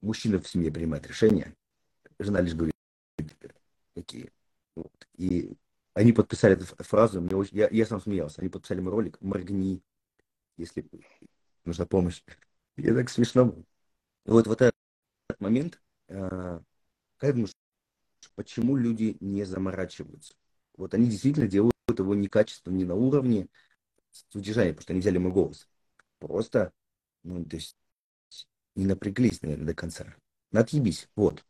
[0.00, 1.54] мужчина в семье принимает решения,
[2.18, 2.74] жена лишь говорит,
[3.94, 4.30] такие.
[4.74, 5.08] Вот.
[5.16, 5.56] И
[5.94, 9.82] они подписали эту фразу, мне очень, я, я сам смеялся, они подписали мой ролик «Моргни,
[10.56, 10.88] если
[11.64, 12.22] нужна помощь».
[12.76, 13.66] Я так смешно был.
[14.24, 16.60] вот, вот этот момент, э,
[17.16, 17.52] как думаешь,
[18.36, 20.34] почему люди не заморачиваются?
[20.76, 23.48] Вот они действительно делают его некачественно, не на уровне
[24.34, 25.68] удержания, потому что они взяли мой голос.
[26.18, 26.72] Просто,
[27.22, 27.76] ну, то есть,
[28.74, 30.14] не напряглись, наверное, до конца.
[30.52, 31.44] Отъебись, вот.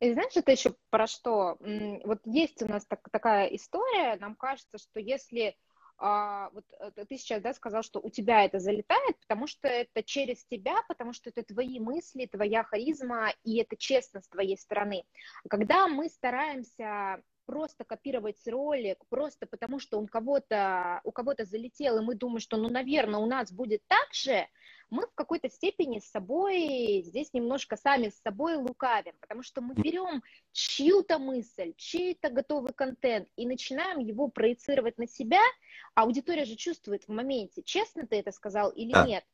[0.00, 1.56] И знаешь, это еще про что?
[2.04, 5.56] Вот есть у нас так, такая история, нам кажется, что если
[5.98, 10.02] а, вот э, ты сейчас да, сказал, что у тебя это залетает, потому что это
[10.02, 15.04] через тебя, потому что это твои мысли, твоя харизма, и это честно с твоей стороны.
[15.48, 22.04] Когда мы стараемся просто копировать ролик, просто потому что он кого-то, у кого-то залетел, и
[22.04, 24.46] мы думаем, что, ну, наверное, у нас будет так же,
[24.90, 29.74] мы в какой-то степени с собой здесь немножко сами с собой лукавим, потому что мы
[29.74, 35.40] берем чью-то мысль, чей-то готовый контент и начинаем его проецировать на себя,
[35.94, 39.06] а аудитория же чувствует в моменте, честно ты это сказал или да.
[39.06, 39.24] нет.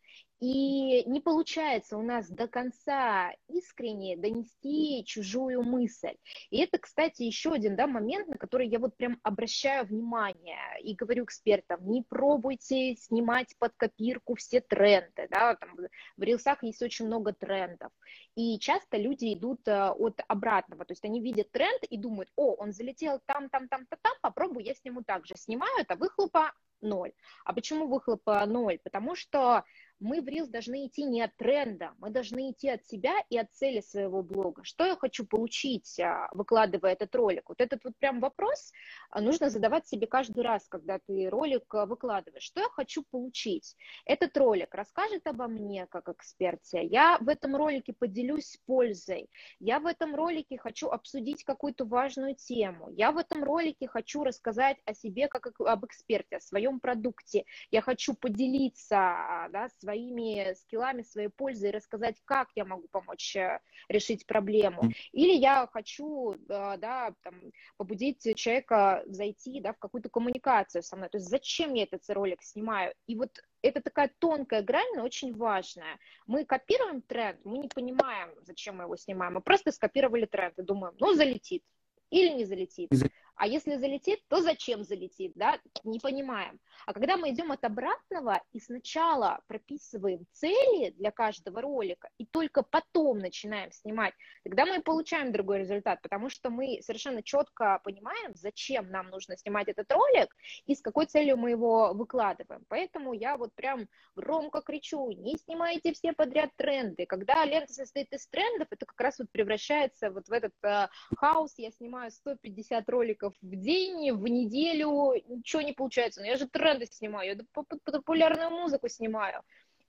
[0.42, 6.16] И не получается у нас до конца искренне донести чужую мысль.
[6.50, 10.96] И это, кстати, еще один да, момент, на который я вот прям обращаю внимание и
[10.96, 15.28] говорю экспертам, не пробуйте снимать под копирку все тренды.
[15.30, 15.76] Да, там,
[16.16, 17.92] в рилсах есть очень много трендов.
[18.34, 22.54] И часто люди идут э, от обратного, то есть они видят тренд и думают, о,
[22.54, 25.36] он залетел там, там, там, там, там, попробую, я сниму так же.
[25.36, 27.12] Снимают, а выхлопа ноль.
[27.44, 28.78] А почему выхлопа ноль?
[28.82, 29.64] Потому что
[30.02, 33.52] мы в Reels должны идти не от тренда, мы должны идти от себя и от
[33.52, 34.64] цели своего блога.
[34.64, 37.48] Что я хочу получить, а, выкладывая этот ролик?
[37.48, 38.72] Вот этот вот прям вопрос
[39.10, 42.42] а, нужно задавать себе каждый раз, когда ты ролик а, выкладываешь.
[42.42, 43.76] Что я хочу получить?
[44.04, 46.84] Этот ролик расскажет обо мне как эксперте.
[46.84, 49.30] Я в этом ролике поделюсь пользой.
[49.60, 52.90] Я в этом ролике хочу обсудить какую-то важную тему.
[52.90, 57.44] Я в этом ролике хочу рассказать о себе как об эксперте, о своем продукте.
[57.70, 63.36] Я хочу поделиться да, своей своими скиллами, своей пользой и рассказать, как я могу помочь
[63.36, 64.90] э, решить проблему.
[65.12, 66.36] Или я хочу, э,
[66.78, 67.34] да, там,
[67.76, 71.08] побудить человека зайти, да, в какую-то коммуникацию со мной.
[71.10, 72.94] То есть зачем я этот ролик снимаю?
[73.06, 75.98] И вот это такая тонкая грань, но очень важная.
[76.26, 79.34] Мы копируем тренд, мы не понимаем, зачем мы его снимаем.
[79.34, 81.62] Мы просто скопировали тренд и думаем, ну, залетит
[82.10, 82.90] или не залетит.
[83.36, 86.60] А если залетит, то зачем залетит, да, не понимаем.
[86.86, 92.62] А когда мы идем от обратного и сначала прописываем цели для каждого ролика, и только
[92.62, 94.14] потом начинаем снимать,
[94.44, 99.68] тогда мы получаем другой результат, потому что мы совершенно четко понимаем, зачем нам нужно снимать
[99.68, 100.34] этот ролик
[100.66, 102.64] и с какой целью мы его выкладываем.
[102.68, 107.06] Поэтому я вот прям громко кричу, не снимайте все подряд тренды.
[107.06, 111.54] Когда лента состоит из трендов, это как раз вот превращается вот в этот э, хаос,
[111.56, 116.20] я снимаю 150 роликов роликов в день, в неделю, ничего не получается.
[116.20, 119.42] Но я же тренды снимаю, я популярную музыку снимаю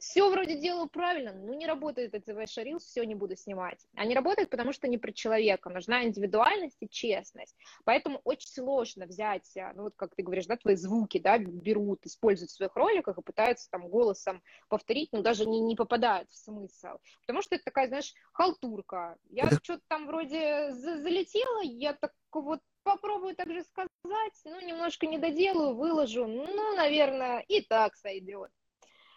[0.03, 3.79] все вроде делаю правильно, но не работает эти Reels, все не буду снимать.
[3.95, 7.55] А не работает, потому что не про человека, нужна индивидуальность и честность.
[7.85, 12.05] Поэтому очень сложно взять, а, ну вот как ты говоришь, да, твои звуки, да, берут,
[12.05, 16.35] используют в своих роликах и пытаются там голосом повторить, но даже не, не попадают в
[16.35, 16.97] смысл.
[17.21, 19.17] Потому что это такая, знаешь, халтурка.
[19.29, 25.75] Я что-то там вроде залетела, я так вот попробую также сказать, ну, немножко не доделаю,
[25.75, 28.51] выложу, ну, наверное, и так сойдет.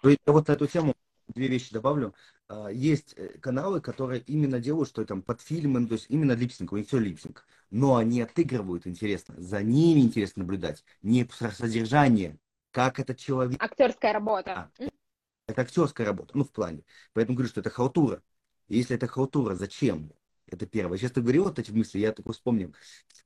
[0.02, 0.94] Я вот на эту тему
[1.28, 2.14] две вещи добавлю.
[2.48, 6.72] А, есть э, каналы, которые именно делают, что там под фильмы, то есть именно липсинг,
[6.72, 7.46] у них все липсинг.
[7.70, 9.34] Но они отыгрывают интересно.
[9.38, 10.84] За ними интересно наблюдать.
[11.02, 12.38] Не содержание,
[12.70, 13.62] как этот человек.
[13.62, 14.70] Актерская работа.
[14.78, 14.84] А,
[15.48, 16.84] это актерская работа, ну, в плане.
[17.12, 18.22] Поэтому говорю, что это халтура.
[18.68, 20.12] Если это халтура, зачем?
[20.48, 20.96] Это первое.
[20.96, 22.74] Сейчас ты говорил вот эти мысли, я только вспомнил.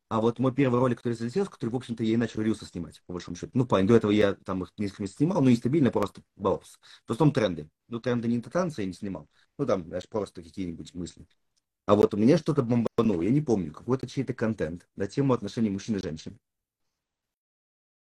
[0.09, 3.03] А вот мой первый ролик, который залетел, который, в общем-то, я и начал рилсы снимать,
[3.07, 3.51] по большому счету.
[3.55, 6.79] Ну, плане, до этого я там их несколько месяцев снимал, но нестабильно, просто баловался.
[7.07, 7.69] Потом тренды.
[7.89, 9.29] Ну, тренды не танцы я не снимал.
[9.59, 11.27] Ну, там, знаешь, просто какие-нибудь мысли.
[11.87, 15.71] А вот у меня что-то бомбануло, я не помню, какой-то чей-то контент на тему отношений
[15.71, 16.39] мужчин и женщин.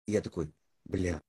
[0.06, 0.52] Я такой,
[0.84, 1.20] бля,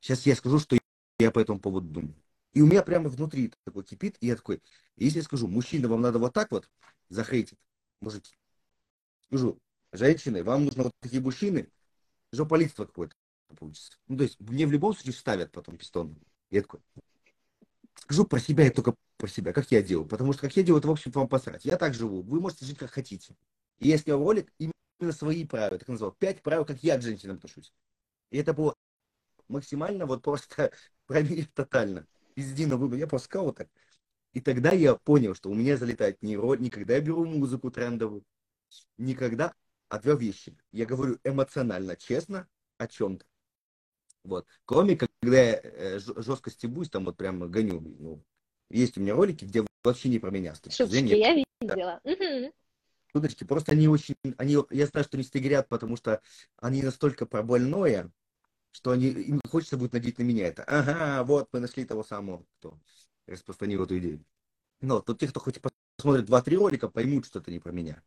[0.00, 0.78] сейчас я скажу, что
[1.18, 2.14] я по этому поводу думаю.
[2.58, 4.60] И у меня прямо внутри такой кипит, и я такой,
[4.96, 6.68] если я скажу, мужчина, вам надо вот так вот
[7.08, 7.56] захейтить,
[8.00, 8.34] мужики,
[9.26, 9.60] скажу,
[9.92, 11.68] женщины, вам нужно вот такие мужчины,
[12.32, 13.14] жополитство какое-то
[13.56, 13.96] получится.
[14.08, 16.18] Ну, то есть мне в любом случае ставят потом пистон.
[16.50, 16.80] Я такой,
[17.94, 20.08] скажу про себя и только про себя, как я делаю.
[20.08, 21.64] Потому что как я делаю, это, в общем-то, вам посрать.
[21.64, 22.22] Я так живу.
[22.22, 23.36] Вы можете жить, как хотите.
[23.78, 26.10] И я снял ролик именно свои правила, так назвал.
[26.10, 27.72] Пять правил, как я к женщинам отношусь.
[28.32, 28.74] И это было
[29.46, 30.72] максимально вот просто
[31.06, 32.04] проверить тотально.
[32.38, 33.00] Без единого выбора.
[33.00, 33.68] Я просто сказал вот так.
[34.32, 37.68] И тогда я понял, что у меня залетает не роль, не когда я беру музыку
[37.72, 38.22] трендовую,
[38.96, 39.54] никогда,
[39.88, 40.56] а две вещи.
[40.70, 42.46] Я говорю эмоционально, честно
[42.76, 43.26] о чем-то.
[44.22, 44.46] Вот.
[44.66, 47.80] Кроме, когда я э, жестко стебусь, там вот прям гоню.
[47.80, 48.24] Ну,
[48.70, 50.54] есть у меня ролики, где вообще не про меня.
[50.54, 52.00] Шуточки, я видела.
[52.00, 52.52] Да.
[53.10, 56.22] Шуточки, просто они очень, они, я знаю, что они стегрят, потому что
[56.58, 58.12] они настолько про больное,
[58.72, 60.64] что они, им хочется будет надеть на меня это.
[60.64, 62.78] Ага, вот, мы нашли того самого, кто
[63.26, 64.24] распространил эту идею.
[64.80, 65.60] Но тут те, кто хоть
[65.96, 68.02] посмотрит два-три ролика, поймут, что это не про меня.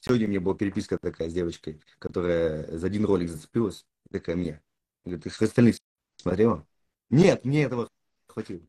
[0.00, 4.62] Сегодня у меня была переписка такая с девочкой, которая за один ролик зацепилась, такая мне.
[5.04, 5.76] Говорит, ты остальных
[6.16, 6.66] смотрела?
[7.10, 7.88] Нет, мне этого
[8.26, 8.62] хватило.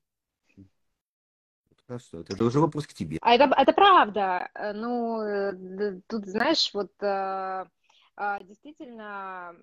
[1.90, 3.18] А что, это уже вопрос к тебе.
[3.22, 4.50] А это, это правда.
[4.54, 7.66] Э, ну, э, тут, знаешь, вот э,
[8.42, 9.56] действительно,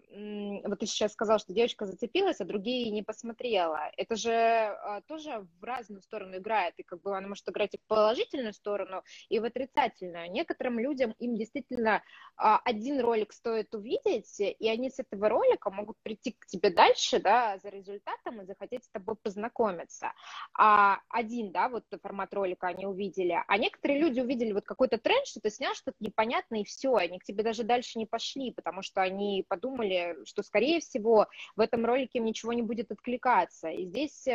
[0.65, 3.91] вот ты сейчас сказал, что девочка зацепилась, а другие не посмотрела.
[3.97, 7.79] Это же а, тоже в разную сторону играет, и как бы она может играть и
[7.79, 10.31] в положительную сторону, и в отрицательную.
[10.31, 12.03] Некоторым людям им действительно
[12.37, 17.19] а, один ролик стоит увидеть, и они с этого ролика могут прийти к тебе дальше,
[17.19, 20.13] да, за результатом и захотеть с тобой познакомиться.
[20.57, 25.27] А один, да, вот формат ролика они увидели, а некоторые люди увидели вот какой-то тренд,
[25.27, 28.53] что ты снял что-то непонятное, и все, они к тебе даже дальше не пошли ушли,
[28.53, 31.27] потому что они подумали, что, скорее всего,
[31.57, 33.69] в этом ролике им ничего не будет откликаться.
[33.69, 34.27] И здесь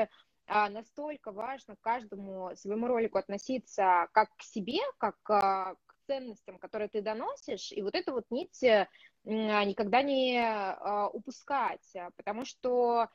[0.48, 6.58] а, настолько важно к каждому своему ролику относиться как к себе, как а, к ценностям,
[6.58, 8.88] которые ты доносишь, и вот эту вот нить э,
[9.26, 13.10] никогда не а, упускать, потому что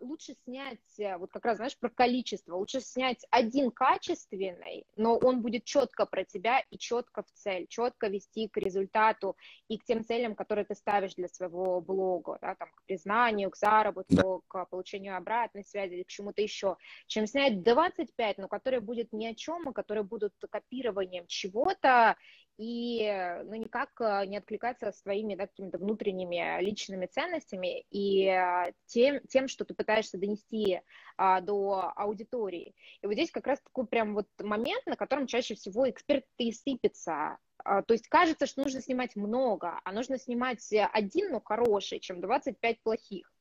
[0.00, 5.40] лучше снять, э, вот как раз, знаешь, про количество, лучше снять один качественный, но он
[5.40, 9.36] будет четко про тебя и четко в цель, четко вести к результату
[9.68, 13.56] и к тем целям, которые ты ставишь для своего блога, да, там, к признанию, к
[13.56, 14.64] заработку, да.
[14.64, 19.26] к получению обратной связи или к чему-то еще, чем снять 25, но которые будет ни
[19.26, 22.16] о чем, и которые будут копированием чего-то,
[22.58, 29.20] и ну, никак э, не откликаться своими да, какими-то внутренними личными ценностями и э, тем,
[29.28, 30.80] тем, что ты пытаешься донести
[31.16, 32.74] а, до аудитории.
[33.00, 36.52] И вот здесь как раз такой прям вот момент, на котором чаще всего эксперты и
[36.52, 37.38] сыпятся.
[37.64, 42.20] А, то есть кажется, что нужно снимать много, а нужно снимать один, но хороший, чем
[42.20, 43.32] 25 плохих.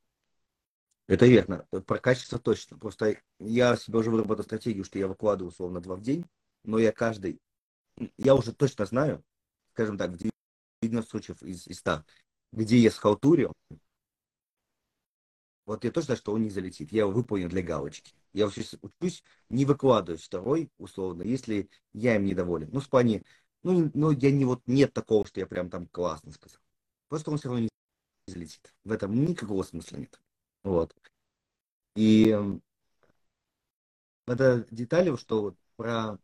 [1.07, 1.67] Это верно.
[1.85, 2.77] Про качество точно.
[2.77, 6.25] Просто я себе уже выработал стратегию, что я выкладываю условно два в день,
[6.63, 7.41] но я каждый
[8.17, 9.23] я уже точно знаю,
[9.73, 10.17] скажем так, в
[10.81, 12.03] 90 случаев из, из 100,
[12.51, 13.53] где я схалтурил,
[15.65, 16.91] вот я точно что он не залетит.
[16.91, 18.13] Я его выполню для галочки.
[18.33, 22.69] Я учусь, учусь не выкладывать второй, условно, если я им недоволен.
[22.71, 23.23] Ну, в плане,
[23.63, 26.59] ну, ну, я не вот, нет такого, что я прям там классно сказал.
[27.07, 27.69] Просто он все равно не
[28.27, 28.73] залетит.
[28.83, 30.19] В этом никакого смысла нет.
[30.63, 30.95] Вот.
[31.95, 32.61] И эм,
[34.27, 36.17] это детали, что вот про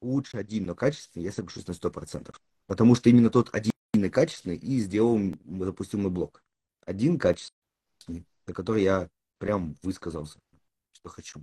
[0.00, 2.34] лучше один, но качественный, я соглашусь на 100%.
[2.66, 6.42] Потому что именно тот один и качественный и сделал, запустил мой блог.
[6.84, 9.08] Один качественный, за который я
[9.38, 10.38] прям высказался,
[10.92, 11.42] что хочу.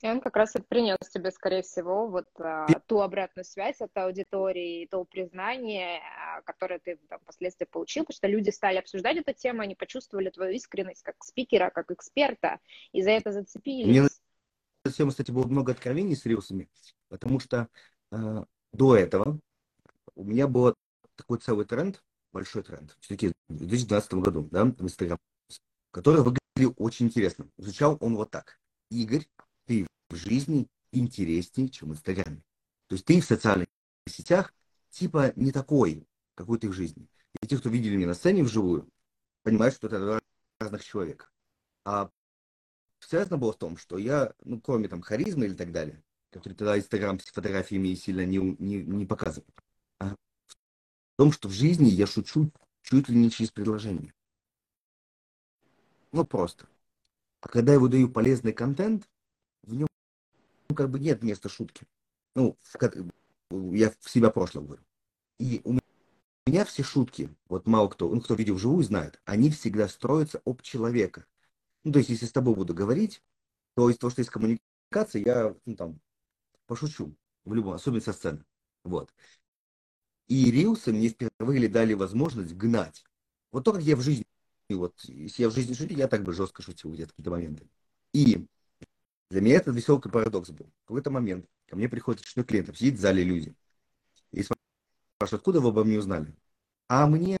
[0.00, 3.96] И он как раз и принес тебе, скорее всего, вот а, ту обратную связь от
[3.96, 9.34] аудитории, то признание, а, которое ты там, впоследствии получил, потому что люди стали обсуждать эту
[9.34, 12.58] тему, они почувствовали твою искренность как спикера, как эксперта,
[12.92, 13.86] и за это зацепились.
[13.86, 14.08] Мне
[14.90, 16.68] тема, кстати, было много откровений с рилсами,
[17.08, 17.68] потому что
[18.10, 19.38] э, до этого
[20.14, 20.74] у меня был
[21.14, 25.18] такой целый тренд, большой тренд, все-таки в 2012 году, да, в Инстаграм,
[25.90, 27.48] который выглядел очень интересно.
[27.58, 28.58] Звучал он вот так.
[28.90, 29.26] Игорь,
[29.66, 32.42] ты в жизни интереснее, чем в Инстаграме.
[32.88, 33.68] То есть ты в социальных
[34.08, 34.52] сетях
[34.90, 37.08] типа не такой, какой ты в жизни.
[37.40, 38.88] И те, кто видели меня на сцене вживую,
[39.42, 40.20] понимают, что это два
[40.60, 41.28] разных человека.
[41.84, 42.10] А
[43.08, 46.78] связано было в том, что я, ну, кроме там харизмы или так далее, который тогда
[46.78, 49.46] Инстаграм с фотографиями сильно не, не, не показывал,
[49.98, 50.16] а в
[51.16, 52.50] том, что в жизни я шучу
[52.82, 54.12] чуть ли не через предложение.
[56.12, 56.66] Ну, просто.
[57.40, 59.08] А когда я выдаю полезный контент,
[59.62, 59.88] в нем
[60.68, 61.86] ну, как бы нет места шутки.
[62.34, 64.82] Ну, в, я в себя прошлое говорю.
[65.38, 65.78] И у
[66.46, 70.62] меня все шутки, вот мало кто, ну, кто видел вживую, знает, они всегда строятся об
[70.62, 71.26] человека.
[71.84, 73.22] Ну, то есть, если с тобой буду говорить,
[73.74, 76.00] то из того, что есть коммуникация, я, ну, там,
[76.66, 77.14] пошучу
[77.44, 78.44] в любом, особенно со сцены.
[78.84, 79.12] Вот.
[80.28, 83.04] И рилсы мне впервые дали возможность гнать.
[83.50, 84.26] Вот то, как я в жизни,
[84.70, 87.68] вот, если я в жизни шутил, я так бы жестко шутил где-то какие-то моменты.
[88.12, 88.46] И
[89.30, 90.72] для меня это веселый парадокс был.
[90.84, 93.54] В какой-то момент ко мне приходит очередной клиент, сидит в зале люди.
[94.30, 96.34] И спрашивают, откуда вы обо мне узнали?
[96.88, 97.38] А мне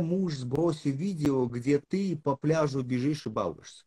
[0.00, 3.84] муж сбросил видео, где ты по пляжу бежишь и балуешься.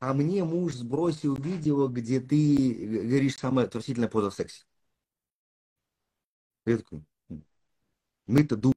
[0.00, 4.64] А мне муж сбросил видео, где ты говоришь самое отвратительное поза в сексе.
[6.66, 7.02] Я такой,
[8.26, 8.74] мы-то думаем.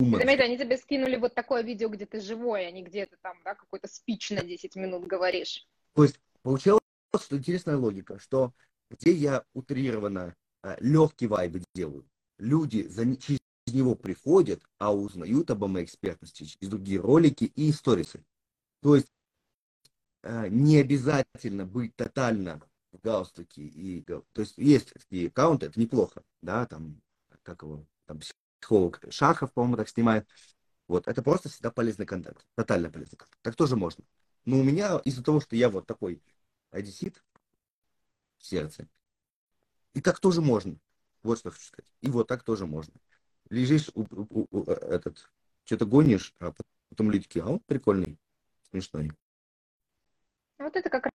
[0.00, 3.36] Заметь, они тебе скинули вот такое видео, где ты живой, а не где ты там,
[3.44, 5.66] да, какой-то спич на 10 минут говоришь.
[5.94, 6.82] То есть получалось,
[7.20, 8.52] что интересная логика, что
[8.90, 12.06] где я утрированно а, легкий вайбы делаю,
[12.38, 13.41] люди за, через
[13.72, 18.24] него приходят, а узнают обо моей экспертности через другие ролики и историсы.
[18.80, 19.08] То есть
[20.22, 22.60] а, не обязательно быть тотально
[22.92, 23.62] в галстуке.
[23.62, 27.00] И, то есть есть такие аккаунты, это неплохо, да, там,
[27.42, 28.20] как его, там,
[28.60, 30.28] психолог Шахов, по-моему, так снимает.
[30.86, 33.38] Вот, это просто всегда полезный контент, тотально полезный контент.
[33.42, 34.04] Так тоже можно.
[34.44, 36.22] Но у меня из-за того, что я вот такой
[36.70, 37.22] одессит
[38.38, 38.88] в сердце,
[39.94, 40.76] и так тоже можно.
[41.22, 41.90] Вот что хочу сказать.
[42.00, 42.94] И вот так тоже можно.
[43.52, 45.30] Лежишь, у, у, у, этот,
[45.64, 46.54] что-то гонишь, а
[46.88, 48.18] потом люди такие, а он прикольный,
[48.70, 49.12] смешной.
[50.58, 51.10] Вот это как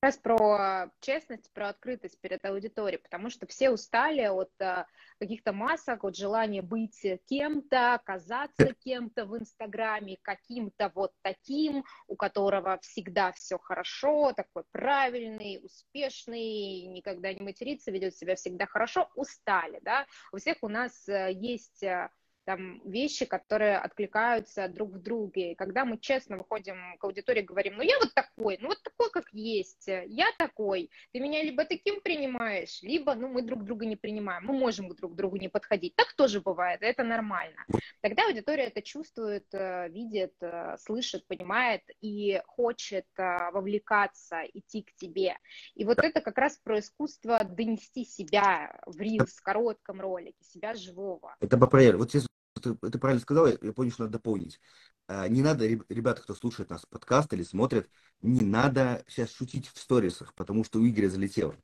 [0.00, 4.86] раз про честность, про открытость перед аудиторией, потому что все устали от а,
[5.18, 12.78] каких-то масок, от желания быть кем-то, казаться кем-то в Инстаграме, каким-то вот таким, у которого
[12.82, 20.06] всегда все хорошо, такой правильный, успешный, никогда не матерится, ведет себя всегда хорошо, устали, да.
[20.32, 22.10] У всех у нас э, есть э,
[22.46, 25.52] там вещи, которые откликаются друг в друге.
[25.52, 29.10] И когда мы честно выходим к аудитории, говорим, ну я вот такой, ну вот такой,
[29.10, 33.96] как есть, я такой, ты меня либо таким принимаешь, либо, ну мы друг друга не
[33.96, 35.96] принимаем, мы можем друг к другу не подходить.
[35.96, 37.66] Так тоже бывает, это нормально.
[38.00, 44.94] Тогда аудитория это чувствует, э, видит, э, слышит, понимает и хочет э, вовлекаться, идти к
[44.94, 45.36] тебе.
[45.74, 50.74] И вот это как раз про искусство донести себя в рилс, в коротком ролике, себя
[50.74, 51.34] живого.
[51.40, 52.26] Это по Вот сейчас
[52.60, 54.60] ты, ты правильно сказал, я, я понял, что надо дополнить.
[55.08, 57.88] А, не надо, ребята, кто слушает нас подкаст или смотрит,
[58.22, 61.56] не надо сейчас шутить в сторисах, потому что у Игоря залетело.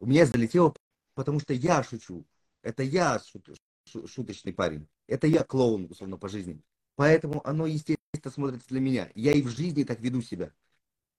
[0.00, 0.74] У меня залетело,
[1.14, 2.26] потому что я шучу.
[2.62, 3.48] Это я шут,
[4.06, 4.88] шуточный парень.
[5.06, 6.62] Это я клоун, условно, по жизни.
[6.96, 9.10] Поэтому оно, естественно, смотрится для меня.
[9.14, 10.52] Я и в жизни так веду себя.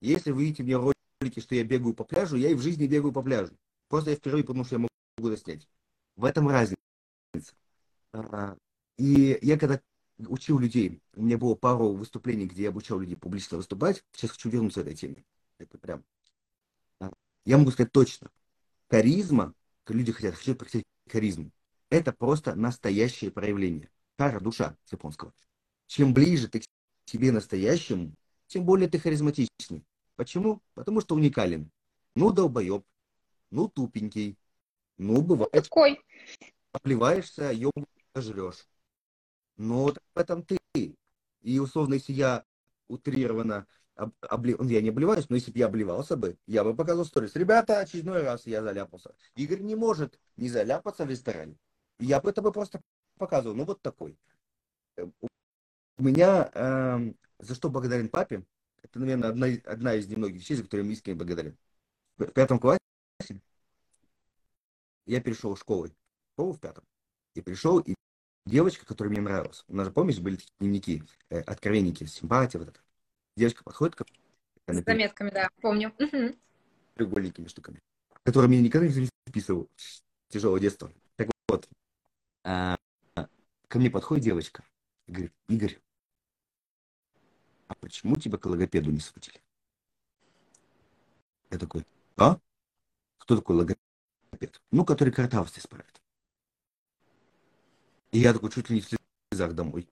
[0.00, 3.12] Если вы видите мне ролики, что я бегаю по пляжу, я и в жизни бегаю
[3.12, 3.56] по пляжу.
[3.88, 5.68] Просто я впервые, потому что я могу это снять.
[6.16, 6.76] В этом разница.
[8.98, 9.80] А, и я когда
[10.18, 14.50] учил людей, у меня было пару выступлений, где я обучал людей публично выступать, сейчас хочу
[14.50, 15.24] вернуться к этой теме.
[15.58, 16.04] Это прям...
[17.44, 18.30] Я могу сказать точно.
[18.88, 19.54] Харизма,
[19.88, 21.50] люди хотят, хотят практиковать харизму,
[21.90, 23.90] это просто настоящее проявление.
[24.16, 25.32] Кара, душа с японского.
[25.86, 26.64] Чем ближе ты к
[27.06, 28.14] себе настоящему,
[28.46, 29.84] тем более ты харизматичный.
[30.16, 30.62] Почему?
[30.74, 31.70] Потому что уникален.
[32.14, 32.84] Ну, долбоеб,
[33.50, 34.36] ну, тупенький,
[34.98, 35.50] ну, бывает.
[35.52, 36.00] Такой.
[36.72, 37.72] Обливаешься, еб
[38.14, 38.66] жрешь.
[39.56, 40.58] Но вот в этом ты.
[41.42, 42.44] И условно, если я
[42.88, 44.56] утрированно об, обли...
[44.58, 47.34] Ну, я не обливаюсь, но если бы я обливался бы, я бы показал сторис.
[47.36, 49.14] Ребята, очередной раз я заляпался.
[49.36, 51.56] Игорь не может не заляпаться в ресторане.
[51.98, 52.80] Я бы это бы просто
[53.18, 53.54] показывал.
[53.54, 54.16] Ну, вот такой.
[54.96, 55.06] Э,
[55.98, 58.44] у меня, э, за что благодарен папе,
[58.82, 61.56] это, наверное, одна, одна из немногих вещей, за которые я искренне благодарен.
[62.18, 62.80] В пятом классе
[65.06, 65.92] я перешел школы,
[66.34, 66.84] школу в пятом,
[67.34, 67.94] и пришел, и
[68.46, 69.64] девочка, которая мне нравилась.
[69.68, 72.80] У нас же, помнишь, были такие дневники, э, откровенники, симпатия, вот это.
[73.36, 74.04] Девочка подходит ко
[74.66, 74.80] мне.
[74.80, 75.92] С заметками, да, помню.
[76.94, 77.80] Треугольниками штуками.
[78.22, 79.68] Которые меня никогда не записывал.
[80.28, 80.92] Тяжелое детство.
[81.16, 81.68] Так вот,
[82.44, 82.76] а,
[83.68, 84.64] ко мне подходит девочка
[85.06, 85.78] и говорит, Игорь,
[87.68, 89.40] а почему тебя к логопеду не сводили?
[91.50, 91.86] Я такой,
[92.16, 92.38] а?
[93.18, 94.60] Кто такой логопед?
[94.70, 96.01] Ну, который картавость исправит.
[98.12, 98.88] И я такой чуть ли не в
[99.30, 99.88] слезах домой.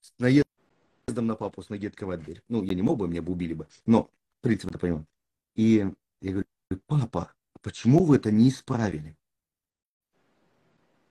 [0.00, 2.42] С наездом на папу, с ноги открывать дверь.
[2.48, 3.66] Ну, я не мог бы, меня бы убили бы.
[3.84, 5.06] Но, в принципе, это понимаю.
[5.56, 5.86] И
[6.20, 6.46] я говорю,
[6.86, 9.16] папа, почему вы это не исправили?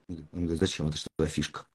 [0.08, 0.88] Он говорит, зачем?
[0.88, 1.66] Это что за фишка?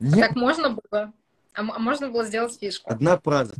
[0.00, 0.28] Нет.
[0.28, 1.12] Так можно было?
[1.54, 2.90] А, а можно было сделать фишку?
[2.90, 3.54] Одна фраза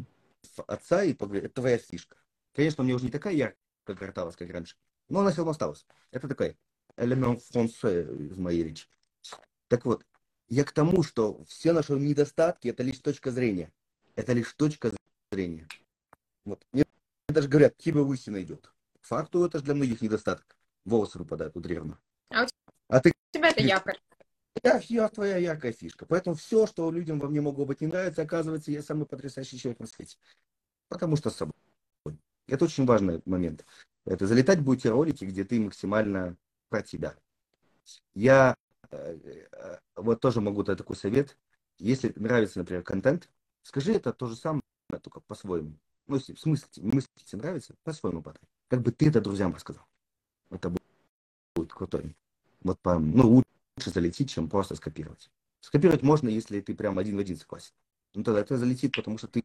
[0.66, 2.16] отца и поговорить, это твоя фишка.
[2.54, 4.76] Конечно, у меня уже не такая яркая, как карталась, как раньше.
[5.08, 5.86] Но она все равно осталась.
[6.10, 6.56] Это такая
[6.98, 8.86] элемент франце из моей речи.
[9.68, 10.04] Так вот,
[10.48, 13.72] я к тому, что все наши недостатки– это лишь точка зрения.
[14.16, 14.92] Это лишь точка
[15.30, 15.68] зрения.
[16.44, 16.64] Вот.
[16.72, 16.84] Мне
[17.28, 18.72] даже говорят, тебе лысина идет.
[19.02, 20.56] Факту это же для многих недостаток.
[20.84, 21.98] Волосы выпадают утрированно.
[22.30, 22.48] А, у
[22.88, 23.10] а ты...
[23.10, 23.98] у тебя это якорь.
[24.62, 26.06] я, я твоя яркая фишка.
[26.06, 29.80] Поэтому все, что людям во мне могло быть не нравится, оказывается, я самый потрясающий человек
[29.80, 30.16] на свете.
[30.88, 31.54] Потому что с собой.
[32.46, 33.66] Это очень важный момент.
[34.06, 36.36] Это залетать будут те ролики, где ты максимально
[36.68, 37.16] про тебя.
[38.14, 38.56] Я
[38.90, 41.36] э, э, вот тоже могу дать такой совет.
[41.78, 43.28] Если нравится, например, контент,
[43.62, 44.62] скажи это то же самое,
[45.02, 45.78] только по-своему.
[46.06, 48.42] Ну, если в смысле, мысли тебе нравится, по-своему подай.
[48.68, 49.84] Как бы ты это друзьям рассказал.
[50.50, 50.72] Это
[51.54, 52.16] будет крутой.
[52.62, 55.30] Вот по, ну, лучше залететь, чем просто скопировать.
[55.60, 57.72] Скопировать можно, если ты прям один в один согласен.
[58.14, 59.44] Ну, тогда это залетит, потому что ты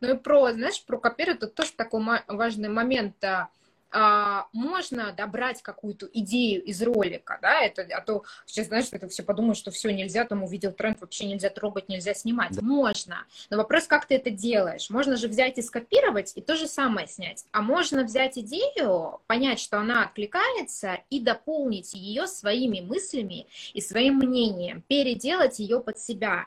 [0.00, 3.22] ну и про, знаешь, про копировать, это тоже такой важный момент.
[3.22, 3.50] А,
[3.92, 9.22] а, можно добрать какую-то идею из ролика, да, это, а то сейчас, знаешь, это все
[9.22, 12.52] подумают, что все нельзя, там увидел тренд, вообще нельзя трогать, нельзя снимать.
[12.52, 12.62] Да.
[12.62, 14.90] Можно, но вопрос, как ты это делаешь.
[14.90, 17.44] Можно же взять и скопировать и то же самое снять.
[17.52, 24.16] А можно взять идею, понять, что она откликается, и дополнить ее своими мыслями и своим
[24.16, 26.46] мнением, переделать ее под себя.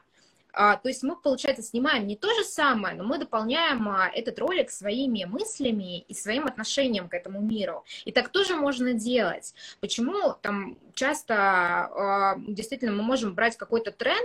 [0.53, 4.37] А, то есть мы, получается, снимаем не то же самое, но мы дополняем а, этот
[4.37, 7.83] ролик своими мыслями и своим отношением к этому миру.
[8.05, 9.55] И так тоже можно делать.
[9.81, 14.23] Почему там часто а, действительно мы можем брать какой-то тренд,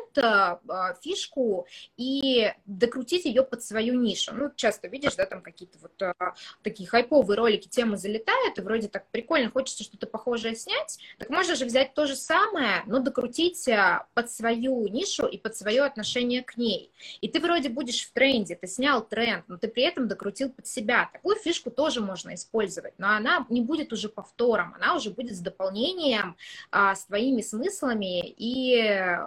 [1.02, 1.66] фишку
[1.96, 4.34] и докрутить ее под свою нишу.
[4.34, 6.14] Ну, часто видишь, да, там какие-то вот
[6.62, 11.54] такие хайповые ролики, темы залетают, и вроде так прикольно, хочется что-то похожее снять, так можно
[11.54, 13.68] же взять то же самое, но докрутить
[14.14, 16.90] под свою нишу и под свое отношение отношение к ней.
[17.20, 20.66] И ты вроде будешь в тренде, ты снял тренд, но ты при этом докрутил под
[20.66, 21.08] себя.
[21.12, 25.40] Такую фишку тоже можно использовать, но она не будет уже повтором, она уже будет с
[25.40, 26.36] дополнением,
[26.70, 29.18] а, с твоими смыслами и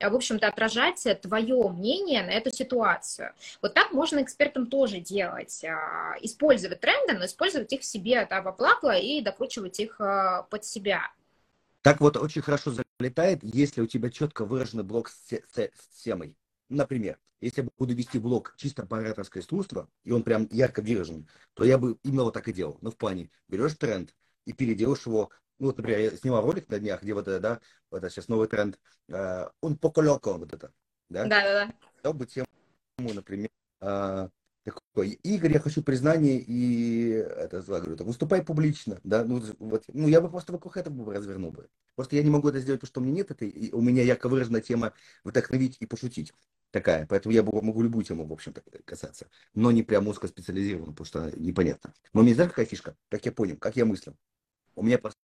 [0.00, 3.32] в общем-то, отражать твое мнение на эту ситуацию.
[3.60, 5.64] Вот так можно экспертам тоже делать.
[5.64, 10.44] А, использовать тренды, но использовать их в себе да, во благо и докручивать их а,
[10.50, 11.10] под себя.
[11.82, 16.36] Так вот очень хорошо залетает, если у тебя четко выраженный блок с, с, с темой.
[16.68, 21.28] Например, если я буду вести блог чисто по ораторское искусство, и он прям ярко выражен,
[21.54, 22.78] то я бы именно вот так и делал.
[22.80, 25.30] Ну, в плане, берешь тренд и переделаешь его.
[25.58, 28.28] Ну, вот, например, я снимал ролик на днях, где вот это, да, вот это сейчас
[28.28, 28.78] новый тренд,
[29.08, 30.72] э, он поколёко, вот это,
[31.08, 31.24] да?
[31.24, 31.72] Да-да-да.
[32.02, 32.46] Дал бы тему,
[32.98, 34.28] например, э,
[34.64, 40.08] такой, Игорь, я хочу признания и это говорю, так, выступай публично, да, ну, вот, ну,
[40.08, 41.68] я бы просто вокруг этого развернул бы.
[41.94, 44.28] Просто я не могу это сделать, потому что у меня нет этой, у меня ярко
[44.28, 44.92] выраженная тема
[45.24, 46.32] вдохновить и пошутить
[46.70, 51.32] такая, поэтому я могу любую тему, в общем-то, касаться, но не прям узкоспециализированно, потому что
[51.38, 51.94] непонятно.
[52.12, 54.16] Но меня, знаешь, какая фишка, как я понял, как я мыслю?
[54.74, 55.18] У меня просто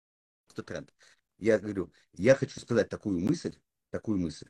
[0.65, 0.93] тренд.
[1.39, 3.55] Я говорю, я хочу сказать такую мысль,
[3.91, 4.49] такую мысль,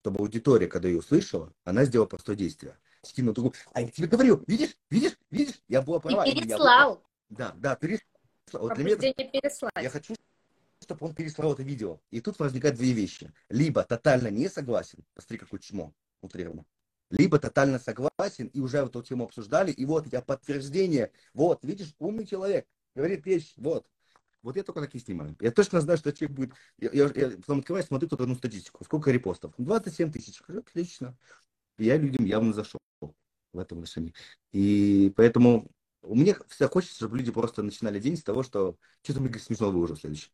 [0.00, 3.54] чтобы аудитория, когда ее услышала, она сделала простое действие скину другую.
[3.72, 6.24] А я тебе говорю, видишь, видишь, видишь, я была права.
[6.24, 7.02] И переслал.
[7.28, 8.08] Да, да, переслал.
[8.52, 9.72] Вот для меня переслать.
[9.80, 10.14] Я хочу,
[10.80, 12.00] чтобы он переслал это видео.
[12.10, 13.32] И тут возникают две вещи.
[13.48, 16.64] Либо тотально не согласен, посмотри, какое чмо, утрированно.
[17.10, 21.12] Либо тотально согласен, и уже эту тему обсуждали, и вот я подтверждение.
[21.32, 23.86] Вот, видишь, умный человек, говорит вещь, вот.
[24.42, 25.34] Вот я только такие снимаю.
[25.40, 26.52] Я точно знаю, что человек будет...
[26.78, 28.84] Я, я, я потом открываю, смотрю тут одну статистику.
[28.84, 29.54] Сколько репостов?
[29.56, 30.42] 27 тысяч.
[30.46, 31.16] Отлично.
[31.78, 32.78] Я людям явно зашел
[33.54, 34.14] в этом отношении.
[34.52, 35.70] И поэтому
[36.02, 39.96] меня всегда хочется, чтобы люди просто начинали день с того, что что-то мне смешно выложил
[39.96, 40.30] следующий.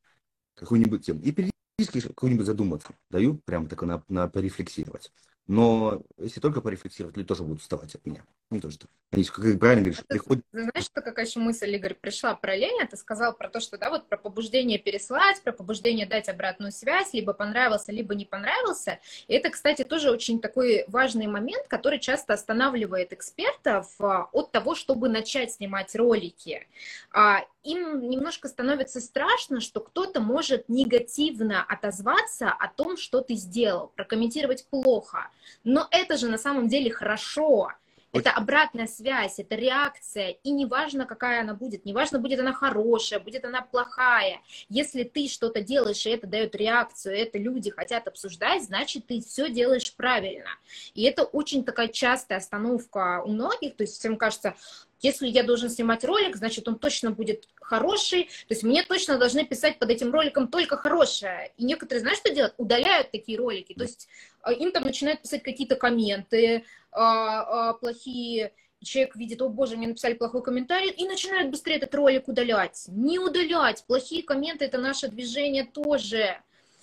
[0.55, 1.21] Какую-нибудь тему.
[1.23, 2.89] И периодически какую-нибудь задуматься.
[3.11, 5.13] Даю прямо такое на, на порефлексировать.
[5.47, 8.25] Но если только порефлексировать, люди тоже будут вставать от меня.
[8.51, 10.45] Не то, что они, как правильно говоришь, приходят...
[10.53, 12.87] Знаешь, что какая еще мысль, Игорь, пришла лень?
[12.89, 17.13] Ты сказал про то, что, да, вот про побуждение переслать, про побуждение дать обратную связь,
[17.13, 19.01] либо понравился, либо не понравился.
[19.27, 24.77] И это, кстати, тоже очень такой важный момент, который часто останавливает экспертов а, от того,
[24.77, 26.69] чтобы начать снимать ролики.
[27.13, 33.89] А, им немножко становится страшно, что кто-то может негативно отозваться о том, что ты сделал,
[33.97, 35.29] прокомментировать плохо.
[35.65, 37.73] Но это же на самом деле хорошо.
[38.13, 43.45] Это обратная связь, это реакция, и неважно, какая она будет, неважно, будет она хорошая, будет
[43.45, 44.41] она плохая.
[44.69, 49.49] Если ты что-то делаешь, и это дает реакцию, это люди хотят обсуждать, значит, ты все
[49.49, 50.51] делаешь правильно.
[50.95, 54.55] И это очень такая частая остановка у многих, то есть всем кажется,
[55.01, 58.25] если я должен снимать ролик, значит, он точно будет хороший.
[58.25, 61.53] То есть мне точно должны писать под этим роликом только хорошее.
[61.57, 62.55] И некоторые, знаешь, что делают?
[62.59, 63.75] Удаляют такие ролики.
[63.75, 64.09] То есть
[64.45, 68.53] э, им там начинают писать какие-то комменты а, а, плохие.
[68.83, 72.85] Человек видит, о боже, мне написали плохой комментарий, и начинает быстрее этот ролик удалять.
[72.89, 73.85] Не удалять.
[73.87, 76.41] Плохие комменты– это наше движение тоже.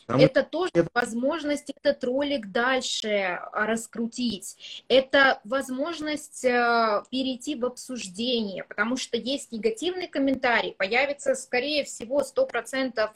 [0.07, 4.83] Там это тоже это- возможность этот ролик дальше а, раскрутить.
[4.87, 13.09] Это возможность э, перейти в обсуждение, потому что есть негативный комментарий, появится, скорее всего, 100%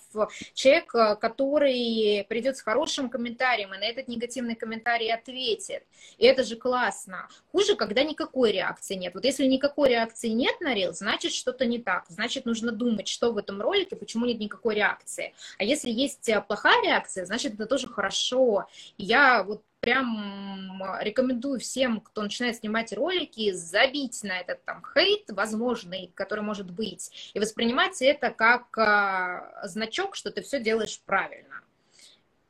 [0.53, 5.83] человек, э, который придет с хорошим комментарием и на этот негативный комментарий ответит.
[6.17, 7.29] И это же классно.
[7.53, 9.13] Хуже, когда никакой реакции нет.
[9.13, 12.03] Вот если никакой реакции нет на рил, значит что-то не так.
[12.09, 15.33] Значит, нужно думать, что в этом ролике, почему нет никакой реакции.
[15.57, 18.67] А если есть э, плохая реакция, значит, это тоже хорошо.
[18.97, 25.29] И я вот прям рекомендую всем, кто начинает снимать ролики, забить на этот там хейт
[25.31, 31.63] возможный, который может быть, и воспринимать это как а, значок, что ты все делаешь правильно,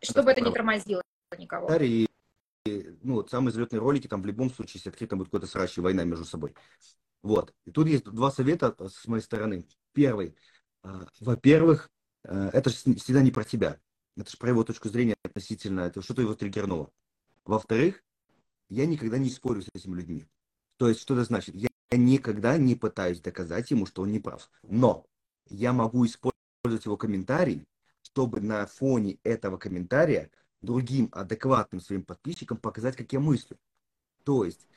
[0.02, 0.52] чтобы это не правда.
[0.52, 1.02] тормозило
[1.38, 1.68] никого.
[1.68, 2.08] комментарии,
[3.02, 5.82] ну, вот самые взлетные ролики, там в любом случае, если открыто будет какой-то срач и
[5.82, 6.54] война между собой.
[7.24, 7.54] Вот.
[7.66, 9.66] И тут есть два совета с моей стороны.
[9.94, 10.36] Первый.
[10.84, 11.90] а, Во-первых,
[12.24, 13.80] а, это же всегда не про тебя.
[14.18, 16.92] Это же про его точку зрения относительно, это что-то его триггернуло.
[17.46, 18.04] Во-вторых,
[18.70, 20.26] я никогда не спорю с этими людьми.
[20.78, 21.56] То есть, что это значит?
[21.56, 24.50] Я никогда не пытаюсь доказать ему, что он не прав.
[24.64, 25.06] Но
[25.50, 27.66] я могу использовать его комментарий,
[28.02, 30.32] чтобы на фоне этого комментария
[30.62, 33.58] другим адекватным своим подписчикам показать, как я мыслю.
[34.24, 34.68] То есть,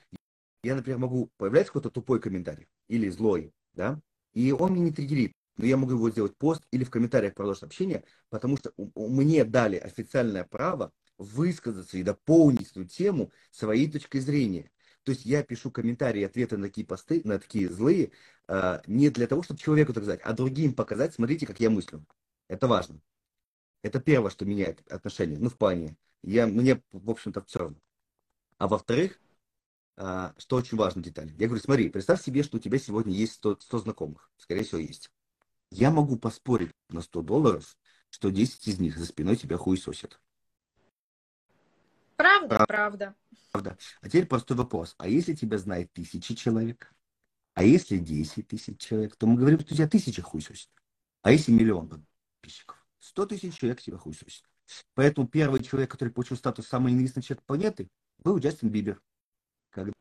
[0.63, 4.01] я, например, могу появляется какой-то тупой комментарий или злой, да,
[4.33, 7.63] и он меня не триггерит, но я могу его сделать пост или в комментариях продолжить
[7.63, 14.71] общение, потому что мне дали официальное право высказаться и дополнить эту тему своей точкой зрения.
[15.05, 18.11] То есть я пишу комментарии ответы на такие посты, на такие злые,
[18.49, 22.05] э, не для того, чтобы человеку так сказать, а другим показать, смотрите, как я мыслю.
[22.49, 23.01] Это важно.
[23.83, 25.39] Это первое, что меняет отношения.
[25.39, 25.97] Ну, в плане.
[26.23, 27.77] Я, мне, в общем-то, все равно.
[28.57, 29.21] А во-вторых,
[29.97, 31.33] а, что очень важная деталь.
[31.39, 34.31] Я говорю, смотри, представь себе, что у тебя сегодня есть 100, 100 знакомых.
[34.39, 35.11] Скорее всего, есть.
[35.75, 37.77] Я могу поспорить на 100 долларов,
[38.11, 40.21] что 10 из них за спиной тебя хуесосят.
[42.17, 43.15] Правда, Прав- правда.
[43.51, 43.79] Правда.
[44.01, 44.95] А теперь простой вопрос.
[44.99, 46.95] А если тебя знает тысячи человек?
[47.55, 49.17] А если 10 тысяч человек?
[49.17, 50.71] То мы говорим, что у тебя тысяча хуесосит.
[51.23, 52.87] А если миллион подписчиков?
[53.01, 54.45] 100 тысяч человек тебя хуесосит.
[54.95, 59.03] Поэтому первый человек, который получил статус самый ненавистный человек планеты, был Джастин Бибер.
[59.71, 59.93] Когда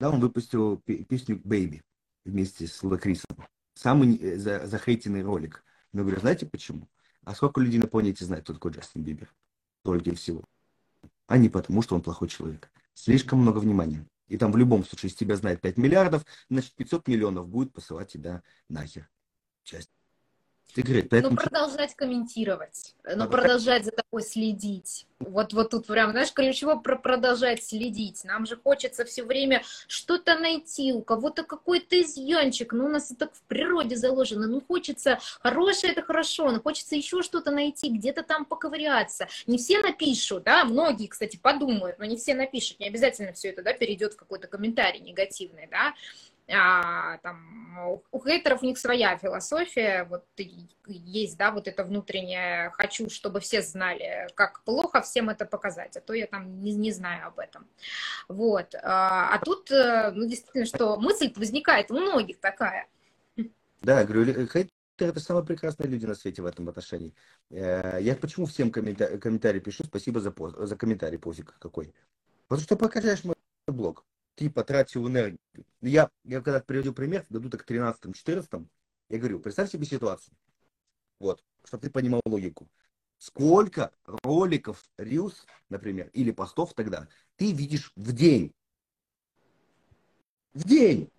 [0.00, 1.82] он выпустил пе- песню «Baby»
[2.24, 3.46] вместе с Лакрисом.
[3.78, 5.64] Самый э, за- захейтенный ролик.
[5.92, 6.88] Но говорю, знаете почему?
[7.22, 9.32] А сколько людей на планете знает, кто такой Джастин Бибер?
[9.84, 10.42] Только и всего.
[11.28, 12.72] А не потому, что он плохой человек.
[12.94, 14.04] Слишком много внимания.
[14.26, 18.10] И там в любом случае, если тебя знает 5 миллиардов, значит 500 миллионов будет посылать
[18.10, 19.08] тебя нахер.
[19.62, 19.90] Часть.
[20.76, 25.06] Говоришь, Ну, поэтому продолжать комментировать, ну, А, продолжать за тобой следить.
[25.18, 28.22] Вот, вот тут прям, знаешь, ключево про продолжать следить.
[28.24, 32.72] Нам же хочется все время что-то найти, у кого-то какой-то изъянчик.
[32.72, 34.46] Ну, у нас это так в природе заложено.
[34.46, 39.26] Ну, хочется, хорошее это хорошо, но хочется еще что-то найти, где-то там поковыряться.
[39.46, 42.78] Не все напишут, да, многие, кстати, подумают, но не все напишут.
[42.78, 45.94] Не обязательно все это, да, перейдет в какой-то комментарий негативный, да
[46.50, 50.24] а, там, у, хейтеров у них своя философия, вот
[50.86, 56.00] есть, да, вот это внутреннее «хочу, чтобы все знали, как плохо всем это показать», а
[56.00, 57.66] то я там не, не знаю об этом.
[58.28, 58.74] Вот.
[58.82, 62.86] А, а тут, э, ну, действительно, что мысль возникает у многих такая.
[63.82, 67.14] Да, я говорю, хейтеры это самые прекрасные люди на свете в этом отношении.
[67.50, 71.94] Э, Я почему всем коммента- комментарии пишу, спасибо за, пост- за комментарий, пофиг какой.
[72.48, 73.36] Потому что покажешь мой
[73.66, 74.04] блог.
[74.38, 75.40] Ты потратил энергию.
[75.80, 78.68] Я, я когда приводил пример, в году так 13-14,
[79.08, 80.32] я говорю, представь себе ситуацию.
[81.18, 82.70] Вот, чтобы ты понимал логику.
[83.18, 85.34] Сколько роликов Reels,
[85.70, 88.54] например, или постов тогда, ты видишь в день?
[90.54, 91.10] В день!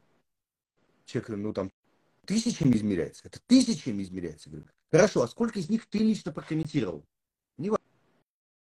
[1.03, 1.70] Человек, ну там
[2.26, 3.28] тысячами измеряется.
[3.28, 4.49] Это тысячами измеряется.
[4.49, 7.05] Говорю, хорошо, а сколько из них ты лично прокомментировал?
[7.57, 7.82] Не ва-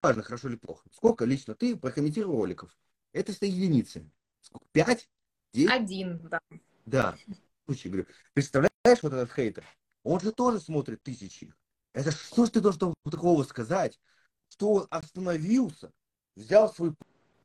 [0.01, 0.89] важно, хорошо или плохо.
[0.91, 2.75] Сколько лично ты прокомментировал роликов?
[3.13, 4.09] Это что единицы.
[4.47, 4.65] Сколько?
[4.71, 5.09] Пять?
[5.53, 5.71] Десять?
[5.71, 6.39] Один, да.
[6.85, 7.17] Да.
[7.65, 9.65] Слушай, говорю, представляешь вот этот хейтер?
[10.03, 11.53] Он же тоже смотрит тысячи.
[11.93, 13.99] Это что ж ты должен такого сказать?
[14.49, 15.91] Что он остановился,
[16.35, 16.95] взял свой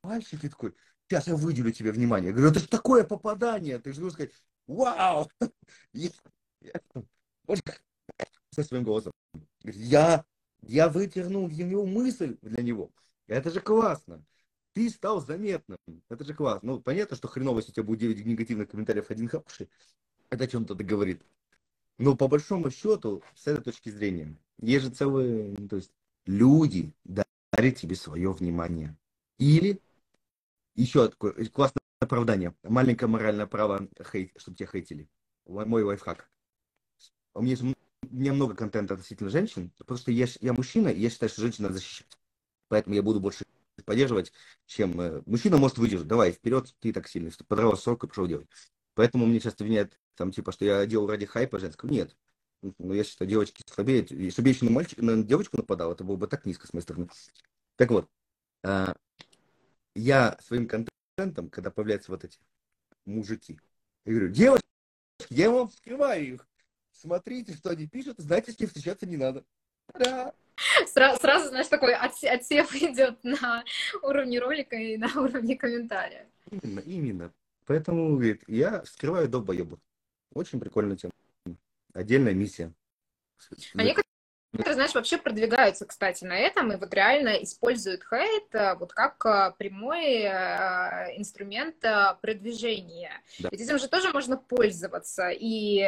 [0.00, 0.74] пальчик и такой,
[1.08, 2.28] сейчас я выделю тебе внимание.
[2.28, 3.78] Я говорю, это же такое попадание.
[3.80, 4.32] Ты же должен сказать,
[4.66, 5.28] вау!
[5.92, 6.10] Я,
[6.60, 6.80] я-
[7.46, 7.58] вот
[8.50, 9.12] со своим голосом.
[9.64, 10.24] Я,
[10.62, 12.92] я вытернул его мысль для него.
[13.26, 14.24] Это же классно.
[14.72, 15.78] Ты стал заметным.
[16.08, 16.72] Это же классно.
[16.72, 19.68] Ну, понятно, что хреново, если у тебя будет 9 негативных комментариев, один хороший.
[20.30, 21.22] Это о чем-то договорит.
[21.98, 25.92] Но по большому счету, с этой точки зрения, есть же целые, ну, то есть
[26.24, 28.96] люди дарят тебе свое внимание.
[29.38, 29.80] Или
[30.74, 32.54] еще такое классное оправдание.
[32.62, 35.08] Маленькое моральное право, хейт, чтобы тебя хейтили.
[35.46, 36.30] Мой лайфхак.
[37.34, 37.56] У меня
[38.10, 41.42] у меня много контента относительно женщин, потому что я, я мужчина, и я считаю, что
[41.42, 42.18] женщин надо защищать.
[42.68, 43.44] Поэтому я буду больше
[43.84, 44.32] поддерживать,
[44.66, 45.00] чем...
[45.00, 48.48] Э, мужчина может выдержать, давай, вперед, ты так сильный, что подрал срок и пошел делать.
[48.94, 51.90] Поэтому мне часто обвиняют, там, типа, что я делал ради хайпа женского.
[51.90, 52.16] Нет.
[52.62, 54.06] Ну, я считаю, девочки слабее.
[54.10, 56.82] Если бы еще на, мальчика, на девочку нападал, это было бы так низко с моей
[56.82, 57.08] стороны.
[57.76, 58.08] Так вот,
[58.62, 58.94] а,
[59.94, 62.38] я своим контентом, когда появляются вот эти
[63.04, 63.58] мужики,
[64.04, 64.66] я говорю, девочки,
[65.30, 66.48] я вам вскрываю их.
[66.92, 69.44] Смотрите, что они пишут, знаете, с кем встречаться не надо.
[69.94, 70.32] Да.
[70.86, 73.64] Сразу, сразу, знаешь, такой отсев идет на
[74.02, 76.26] уровне ролика и на уровне комментария.
[76.50, 77.32] Именно, именно.
[77.66, 79.78] Поэтому, говорит, я вскрываю долбоебов.
[80.34, 81.12] Очень прикольная тема.
[81.92, 82.72] Отдельная миссия.
[83.74, 84.11] А некоторые
[84.52, 89.24] Некоторые, знаешь, вообще продвигаются, кстати, на этом, и вот реально используют хейт э, вот как
[89.24, 91.76] э, прямой э, инструмент
[92.20, 93.12] продвижения.
[93.38, 93.48] Да.
[93.50, 95.82] Ведь этим же тоже можно пользоваться и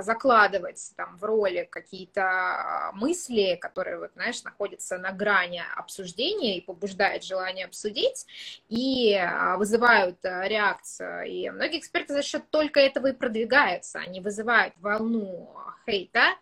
[0.00, 7.24] закладывать там в ролик какие-то мысли, которые, вот, знаешь, находятся на грани обсуждения и побуждают
[7.24, 8.26] желание обсудить,
[8.68, 9.20] и
[9.56, 11.26] вызывают реакцию.
[11.26, 14.00] И многие эксперты за счет только этого и продвигаются.
[14.00, 15.54] Они вызывают волну
[15.86, 16.34] хейта,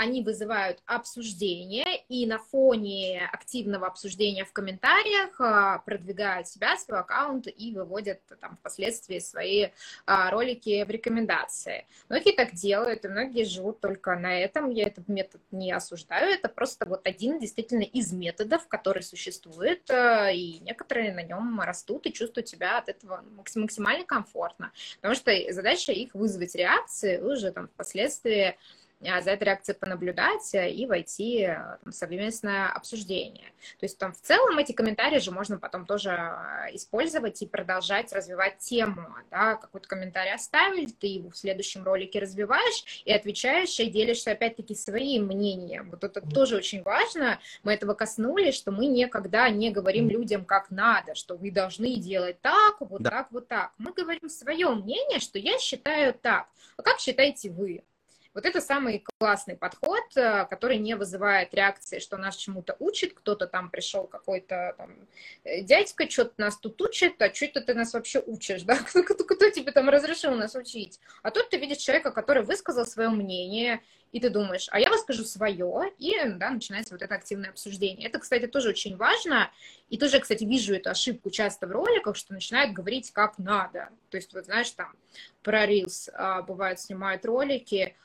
[0.00, 7.48] они вызывают обсуждение, и на фоне активного обсуждения в комментариях а, продвигают себя, свой аккаунт
[7.54, 9.68] и выводят там впоследствии свои
[10.06, 11.86] а, ролики в рекомендации.
[12.08, 14.70] Многие так делают, и многие живут только на этом.
[14.70, 20.30] Я этот метод не осуждаю, это просто вот один действительно из методов, который существует, а,
[20.30, 23.22] и некоторые на нем растут и чувствуют себя от этого
[23.54, 24.72] максимально комфортно.
[24.96, 28.56] Потому что задача их вызвать реакции уже там впоследствии
[29.00, 33.52] за этой реакцией понаблюдать э, и войти э, в совместное обсуждение.
[33.78, 38.12] То есть там в целом эти комментарии же можно потом тоже а, использовать и продолжать
[38.12, 39.06] развивать тему.
[39.30, 39.56] Да?
[39.56, 45.26] Какой-то комментарий оставили, ты его в следующем ролике развиваешь и отвечаешь, и делишься опять-таки своим
[45.26, 45.90] мнением.
[45.90, 47.40] Вот это тоже очень важно.
[47.62, 52.40] Мы этого коснулись, что мы никогда не говорим людям, как надо, что вы должны делать
[52.42, 53.10] так, вот да.
[53.10, 53.72] так, вот так.
[53.78, 56.48] Мы говорим свое мнение, что я считаю так.
[56.76, 57.82] А как считаете вы?
[58.32, 63.48] Вот это самый классный подход, э, который не вызывает реакции, что нас чему-то учит, кто-то
[63.48, 64.90] там пришел какой-то там
[65.42, 68.76] э, дядька, что-то нас тут учит, а что это ты нас вообще учишь, да?
[68.92, 71.00] Кто, кто, тебе там разрешил нас учить?
[71.22, 73.80] А тут ты видишь человека, который высказал свое мнение,
[74.12, 78.08] и ты думаешь, а я выскажу свое, и да, начинается вот это активное обсуждение.
[78.08, 79.50] Это, кстати, тоже очень важно,
[79.88, 83.88] и тоже, кстати, вижу эту ошибку часто в роликах, что начинают говорить как надо.
[84.10, 84.92] То есть, вот знаешь, там
[85.42, 87.96] про Reels а, бывает снимают ролики,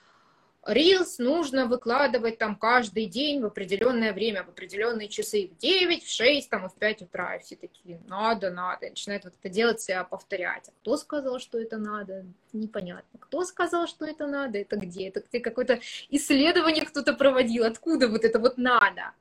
[0.65, 6.09] Рилс нужно выкладывать там каждый день в определенное время, в определенные часы, в 9, в
[6.09, 7.35] 6, там, и в 5 утра.
[7.35, 8.87] И все такие, надо, надо.
[8.87, 10.69] И начинают вот это делать, себя повторять.
[10.69, 12.25] А кто сказал, что это надо?
[12.51, 13.19] Непонятно.
[13.19, 14.57] Кто сказал, что это надо?
[14.57, 15.09] Это где?
[15.09, 17.65] Это где какое-то исследование кто-то проводил?
[17.65, 19.11] Откуда вот это вот надо?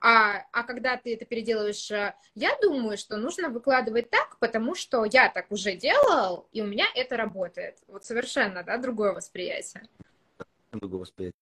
[0.00, 5.04] А, а когда ты это переделываешь, э, я думаю, что нужно выкладывать так, потому что
[5.04, 7.76] я так уже делал, и у меня это работает.
[7.88, 9.82] Вот совершенно, да, другое восприятие
[10.72, 11.36] другого восприятия.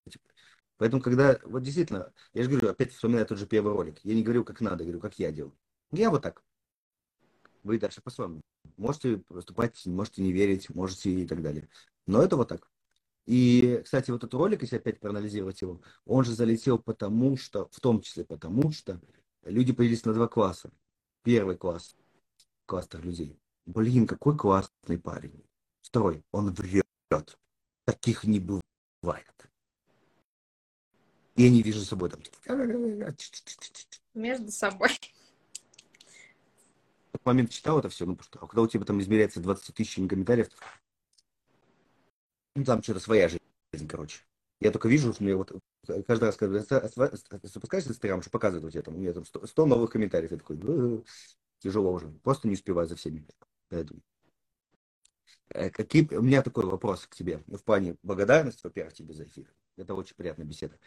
[0.79, 4.23] Поэтому, когда, вот действительно, я же говорю, опять вспоминаю тот же первый ролик, я не
[4.23, 5.57] говорю, как надо, говорю, как я делаю.
[5.91, 6.43] Я вот так.
[7.63, 8.43] Вы дальше по-своему.
[8.77, 11.69] Можете поступать, можете не верить, можете и так далее.
[12.07, 12.71] Но это вот так.
[13.25, 17.81] И, кстати, вот этот ролик, если опять проанализировать его, он же залетел потому, что, в
[17.81, 19.01] том числе потому, что
[19.43, 20.71] люди появились на два класса.
[21.23, 21.97] Первый класс,
[22.67, 23.41] кластер людей.
[23.65, 25.45] Блин, какой классный парень.
[25.83, 26.85] Второй, он врет.
[27.85, 28.66] Таких не бывает
[29.07, 29.49] бывает.
[31.37, 32.21] Я не вижу собой там.
[34.15, 34.91] Между собой.
[37.09, 39.41] В тот момент читал это все, ну, потому что а когда у тебя там измеряется
[39.41, 40.49] 20 тысяч комментариев,
[42.55, 44.23] ну, там что-то своя жизнь, короче.
[44.61, 45.53] Я только вижу, что мне вот
[46.07, 46.61] каждый раз, когда
[47.43, 50.39] запускаешь Инстаграм, что показывает у тебя там, у меня там 100, 100 новых комментариев, я
[50.39, 50.59] такой,
[51.59, 53.27] тяжело уже, просто не успеваю за всеми.
[53.69, 54.01] Поэтому.
[55.57, 59.47] Э, какие, у меня такой вопрос к тебе в плане благодарности, во-первых, тебе за эфир.
[59.79, 60.79] Это очень приятная беседа.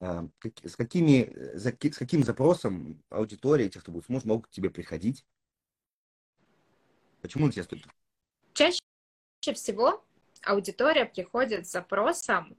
[0.00, 0.26] А,
[0.64, 5.24] с, какими, с каким запросом аудитория, тех, кто будет слушать, могут к тебе приходить?
[7.20, 7.86] Почему на тебя стоит?
[8.54, 8.80] Чаще
[9.54, 10.02] всего
[10.42, 12.56] аудитория приходит с запросом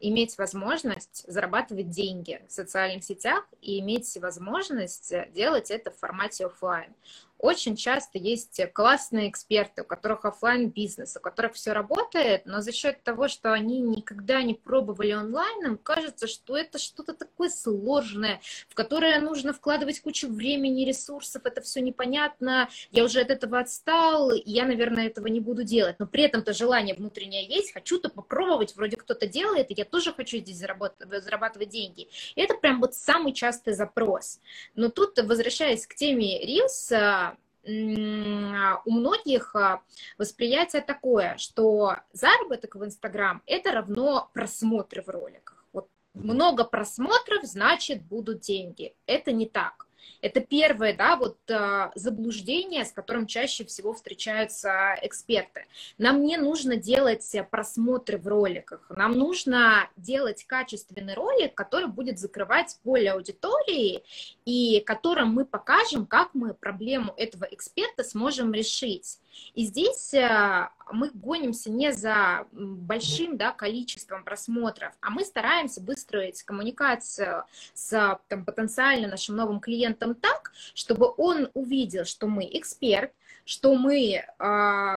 [0.00, 6.94] иметь возможность зарабатывать деньги в социальных сетях и иметь возможность делать это в формате офлайн.
[7.40, 12.72] Очень часто есть классные эксперты, у которых офлайн бизнес, у которых все работает, но за
[12.72, 18.40] счет того, что они никогда не пробовали онлайн, им кажется, что это что-то такое сложное,
[18.68, 24.30] в которое нужно вкладывать кучу времени, ресурсов, это все непонятно, я уже от этого отстал,
[24.32, 25.96] и я, наверное, этого не буду делать.
[25.98, 30.38] Но при этом-то желание внутреннее есть, хочу-то попробовать, вроде кто-то делает, и я тоже хочу
[30.38, 32.08] здесь зарабатывать, зарабатывать деньги.
[32.34, 34.40] И это прям вот самый частый запрос.
[34.74, 37.29] Но тут, возвращаясь к теме Reels,
[37.64, 39.82] у многих а,
[40.16, 45.64] восприятие такое, что заработок в Инстаграм это равно просмотры в роликах.
[45.72, 48.94] Вот много просмотров, значит будут деньги.
[49.06, 49.86] Это не так.
[50.20, 55.66] Это первое, да, вот а, заблуждение, с которым чаще всего встречаются эксперты.
[55.98, 62.78] Нам не нужно делать просмотры в роликах, нам нужно делать качественный ролик, который будет закрывать
[62.82, 64.02] поле аудитории
[64.44, 69.18] и которым мы покажем, как мы проблему этого эксперта сможем решить.
[69.54, 76.42] И здесь э, мы гонимся не за большим да, количеством просмотров, а мы стараемся выстроить
[76.42, 77.44] коммуникацию
[77.74, 83.12] с там, потенциально нашим новым клиентом так, чтобы он увидел, что мы эксперт,
[83.44, 84.24] что мы э,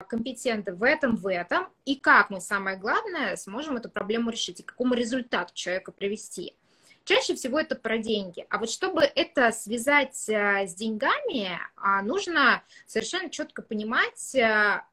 [0.08, 4.62] компетенты в этом, в этом, и как мы, самое главное, сможем эту проблему решить, и
[4.62, 6.54] какому результату человека привести.
[7.04, 8.46] Чаще всего это про деньги.
[8.48, 14.36] А вот чтобы это связать э, с деньгами, а, нужно совершенно четко понимать,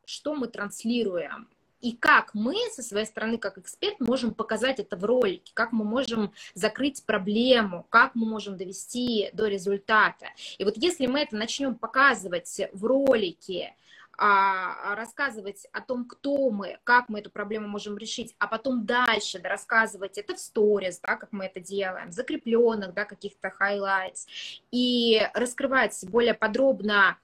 [0.05, 1.47] что мы транслируем.
[1.81, 5.83] И как мы со своей стороны, как эксперт, можем показать это в ролике, как мы
[5.83, 10.27] можем закрыть проблему, как мы можем довести до результата.
[10.57, 13.75] И вот если мы это начнем показывать в ролике,
[14.23, 19.39] а, рассказывать о том, кто мы, как мы эту проблему можем решить, а потом дальше
[19.39, 24.27] да, рассказывать это в сторис, да, как мы это делаем, закрепленных, да, каких-то highlights,
[24.69, 27.17] и раскрывать более подробно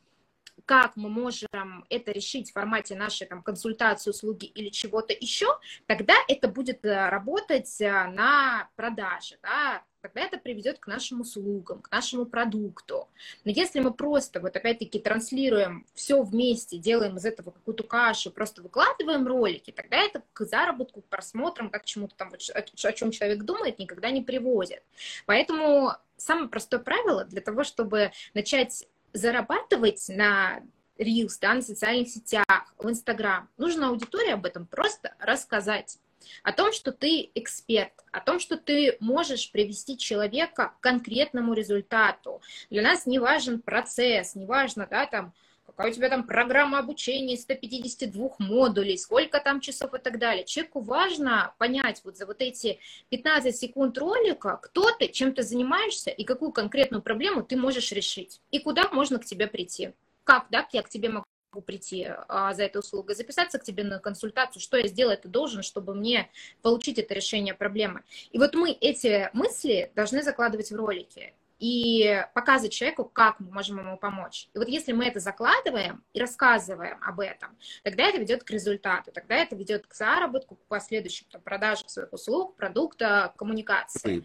[0.67, 5.47] как мы можем это решить в формате нашей там, консультации, услуги или чего-то еще,
[5.85, 11.81] тогда это будет э, работать э, на продаже, да, тогда это приведет к нашим услугам,
[11.81, 13.07] к нашему продукту.
[13.45, 18.61] Но если мы просто, вот опять-таки, транслируем все вместе, делаем из этого какую-то кашу, просто
[18.61, 23.79] выкладываем ролики, тогда это к заработку, к просмотрам, как чему-то там, о чем человек думает,
[23.79, 24.83] никогда не приводит.
[25.25, 28.85] Поэтому самое простое правило для того, чтобы начать
[29.17, 30.61] зарабатывать на
[30.97, 32.45] Reels, да, на социальных сетях,
[32.77, 35.99] в Инстаграм, нужно аудитории об этом просто рассказать.
[36.43, 42.41] О том, что ты эксперт, о том, что ты можешь привести человека к конкретному результату.
[42.69, 45.33] Для нас не важен процесс, не важно, да, там,
[45.77, 50.43] какая у тебя там программа обучения из 152 модулей, сколько там часов и так далее.
[50.43, 56.09] Человеку важно понять вот за вот эти 15 секунд ролика, кто ты, чем ты занимаешься
[56.09, 59.93] и какую конкретную проблему ты можешь решить, и куда можно к тебе прийти.
[60.23, 61.25] Как, да, я к тебе могу
[61.63, 65.61] прийти а, за этой услугой, записаться к тебе на консультацию, что я сделать ты должен,
[65.61, 66.29] чтобы мне
[66.63, 68.01] получить это решение проблемы.
[68.31, 73.79] И вот мы эти мысли должны закладывать в ролики и показывать человеку, как мы можем
[73.79, 74.49] ему помочь.
[74.53, 79.11] И вот если мы это закладываем и рассказываем об этом, тогда это ведет к результату,
[79.11, 84.23] тогда это ведет к заработку, к последующим там, продажам своих услуг, продукта, коммуникации.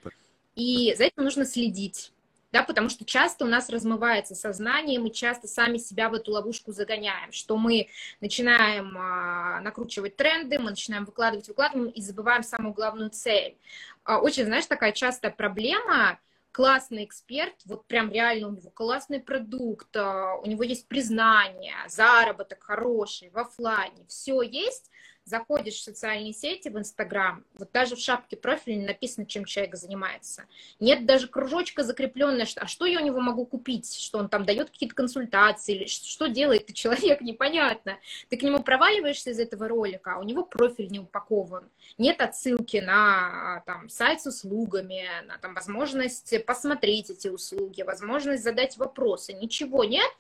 [0.55, 2.12] И за этим нужно следить.
[2.53, 6.70] Да, потому что часто у нас размывается сознание, мы часто сами себя в эту ловушку
[6.70, 7.89] загоняем, что мы
[8.20, 13.57] начинаем а, накручивать тренды, мы начинаем выкладывать, выкладываем и забываем самую главную цель.
[14.05, 16.18] А, очень, знаешь, такая частая проблема–
[16.53, 22.62] классный эксперт, вот прям реально у него классный продукт, а, у него есть признание, заработок
[22.62, 24.90] хороший в офлайне, все есть,
[25.24, 29.76] заходишь в социальные сети, в Инстаграм, вот даже в шапке профиля не написано, чем человек
[29.76, 30.44] занимается.
[30.80, 34.70] Нет даже кружочка закрепленная, а что я у него могу купить, что он там дает
[34.70, 37.98] какие-то консультации, или что делает ты человек, непонятно.
[38.28, 41.68] Ты к нему проваливаешься из этого ролика, а у него профиль не упакован.
[41.98, 48.76] Нет отсылки на там, сайт с услугами, на там, возможность посмотреть эти услуги, возможность задать
[48.76, 49.32] вопросы.
[49.32, 50.10] Ничего нет.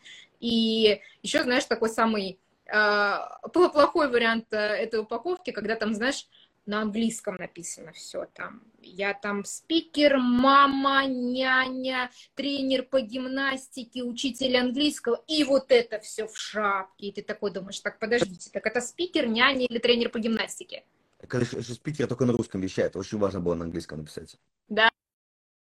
[0.40, 2.36] И еще, знаешь, такой самый а,
[3.52, 6.28] плохой вариант э, этой упаковки, когда там, знаешь,
[6.66, 8.62] на английском написано все там.
[8.80, 16.36] Я там спикер, мама, няня, тренер по гимнастике, учитель английского, и вот это все в
[16.36, 17.08] шапке.
[17.08, 20.84] И ты такой думаешь, так, подождите, так это спикер, няня или тренер по гимнастике?
[21.26, 24.36] Когда спикер только на русском вещает, очень важно было на английском написать.
[24.68, 24.88] Да,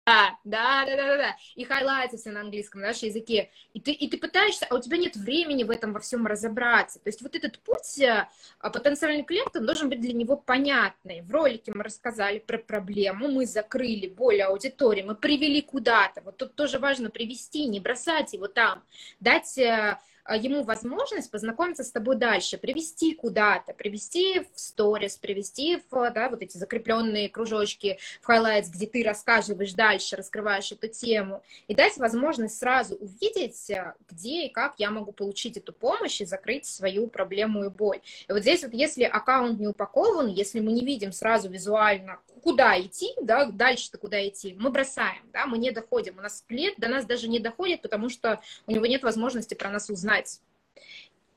[0.08, 1.36] да, да, да, да, да.
[1.54, 3.50] И хайлайты все на английском, на нашем языке.
[3.74, 6.98] И ты, и ты пытаешься, а у тебя нет времени в этом во всем разобраться.
[6.98, 8.26] То есть вот этот путь э,
[8.60, 11.20] потенциальный клиент должен быть для него понятный.
[11.20, 16.22] В ролике мы рассказали про проблему, мы закрыли боль аудитории, мы привели куда-то.
[16.22, 18.82] Вот тут тоже важно привести, не бросать его там,
[19.20, 19.98] дать э, а,
[20.36, 26.42] ему возможность познакомиться с тобой дальше, привести куда-то, привести в сторис, привести в да, вот
[26.42, 32.58] эти закрепленные кружочки в highlights, где ты рассказываешь дальше, раскрываешь эту тему, и дать возможность
[32.58, 37.64] сразу увидеть, э, где и как я могу получить эту помощь и закрыть свою проблему
[37.64, 38.00] и боль.
[38.28, 42.80] И вот здесь вот, если аккаунт не упакован, если мы не видим сразу визуально, куда
[42.80, 46.18] идти, да, дальше-то куда идти, мы бросаем, да, мы не доходим.
[46.18, 49.70] У нас клиент до нас даже не доходит, потому что у него нет возможности про
[49.70, 50.40] нас узнать знать.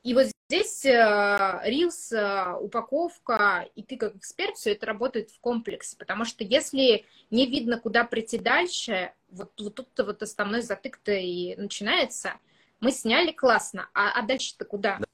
[0.02, 5.96] И вот здесь рилс, э, упаковка, и ты как эксперт, все это работает в комплексе,
[5.96, 11.54] потому что если не видно, куда прийти дальше, вот, вот тут-то вот основной затык-то и
[11.56, 12.34] начинается.
[12.80, 14.98] Мы сняли классно, а, а дальше-то куда?
[14.98, 15.06] Да,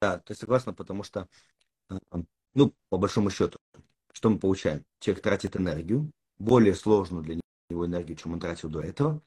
[0.00, 1.28] да, ты согласна, потому что,
[1.88, 1.94] э,
[2.54, 3.60] ну, по большому счету,
[4.20, 4.84] что мы получаем?
[5.00, 7.40] Человек тратит энергию, более сложную для
[7.70, 9.22] него энергию, чем он тратил до этого,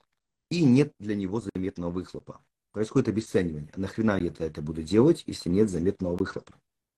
[0.51, 2.39] и нет для него заметного выхлопа
[2.73, 3.71] происходит обесценивание.
[3.73, 6.53] А нахрена я это, это буду делать, если нет заметного выхлопа?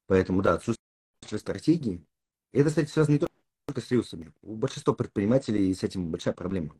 [0.07, 2.03] Поэтому, да, отсутствие стратегии.
[2.51, 4.33] Это, кстати, связано не только с рилсами.
[4.41, 6.75] У большинства предпринимателей с этим большая проблема.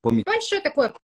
[0.00, 0.30] Помните?
[0.30, 0.92] Большое такое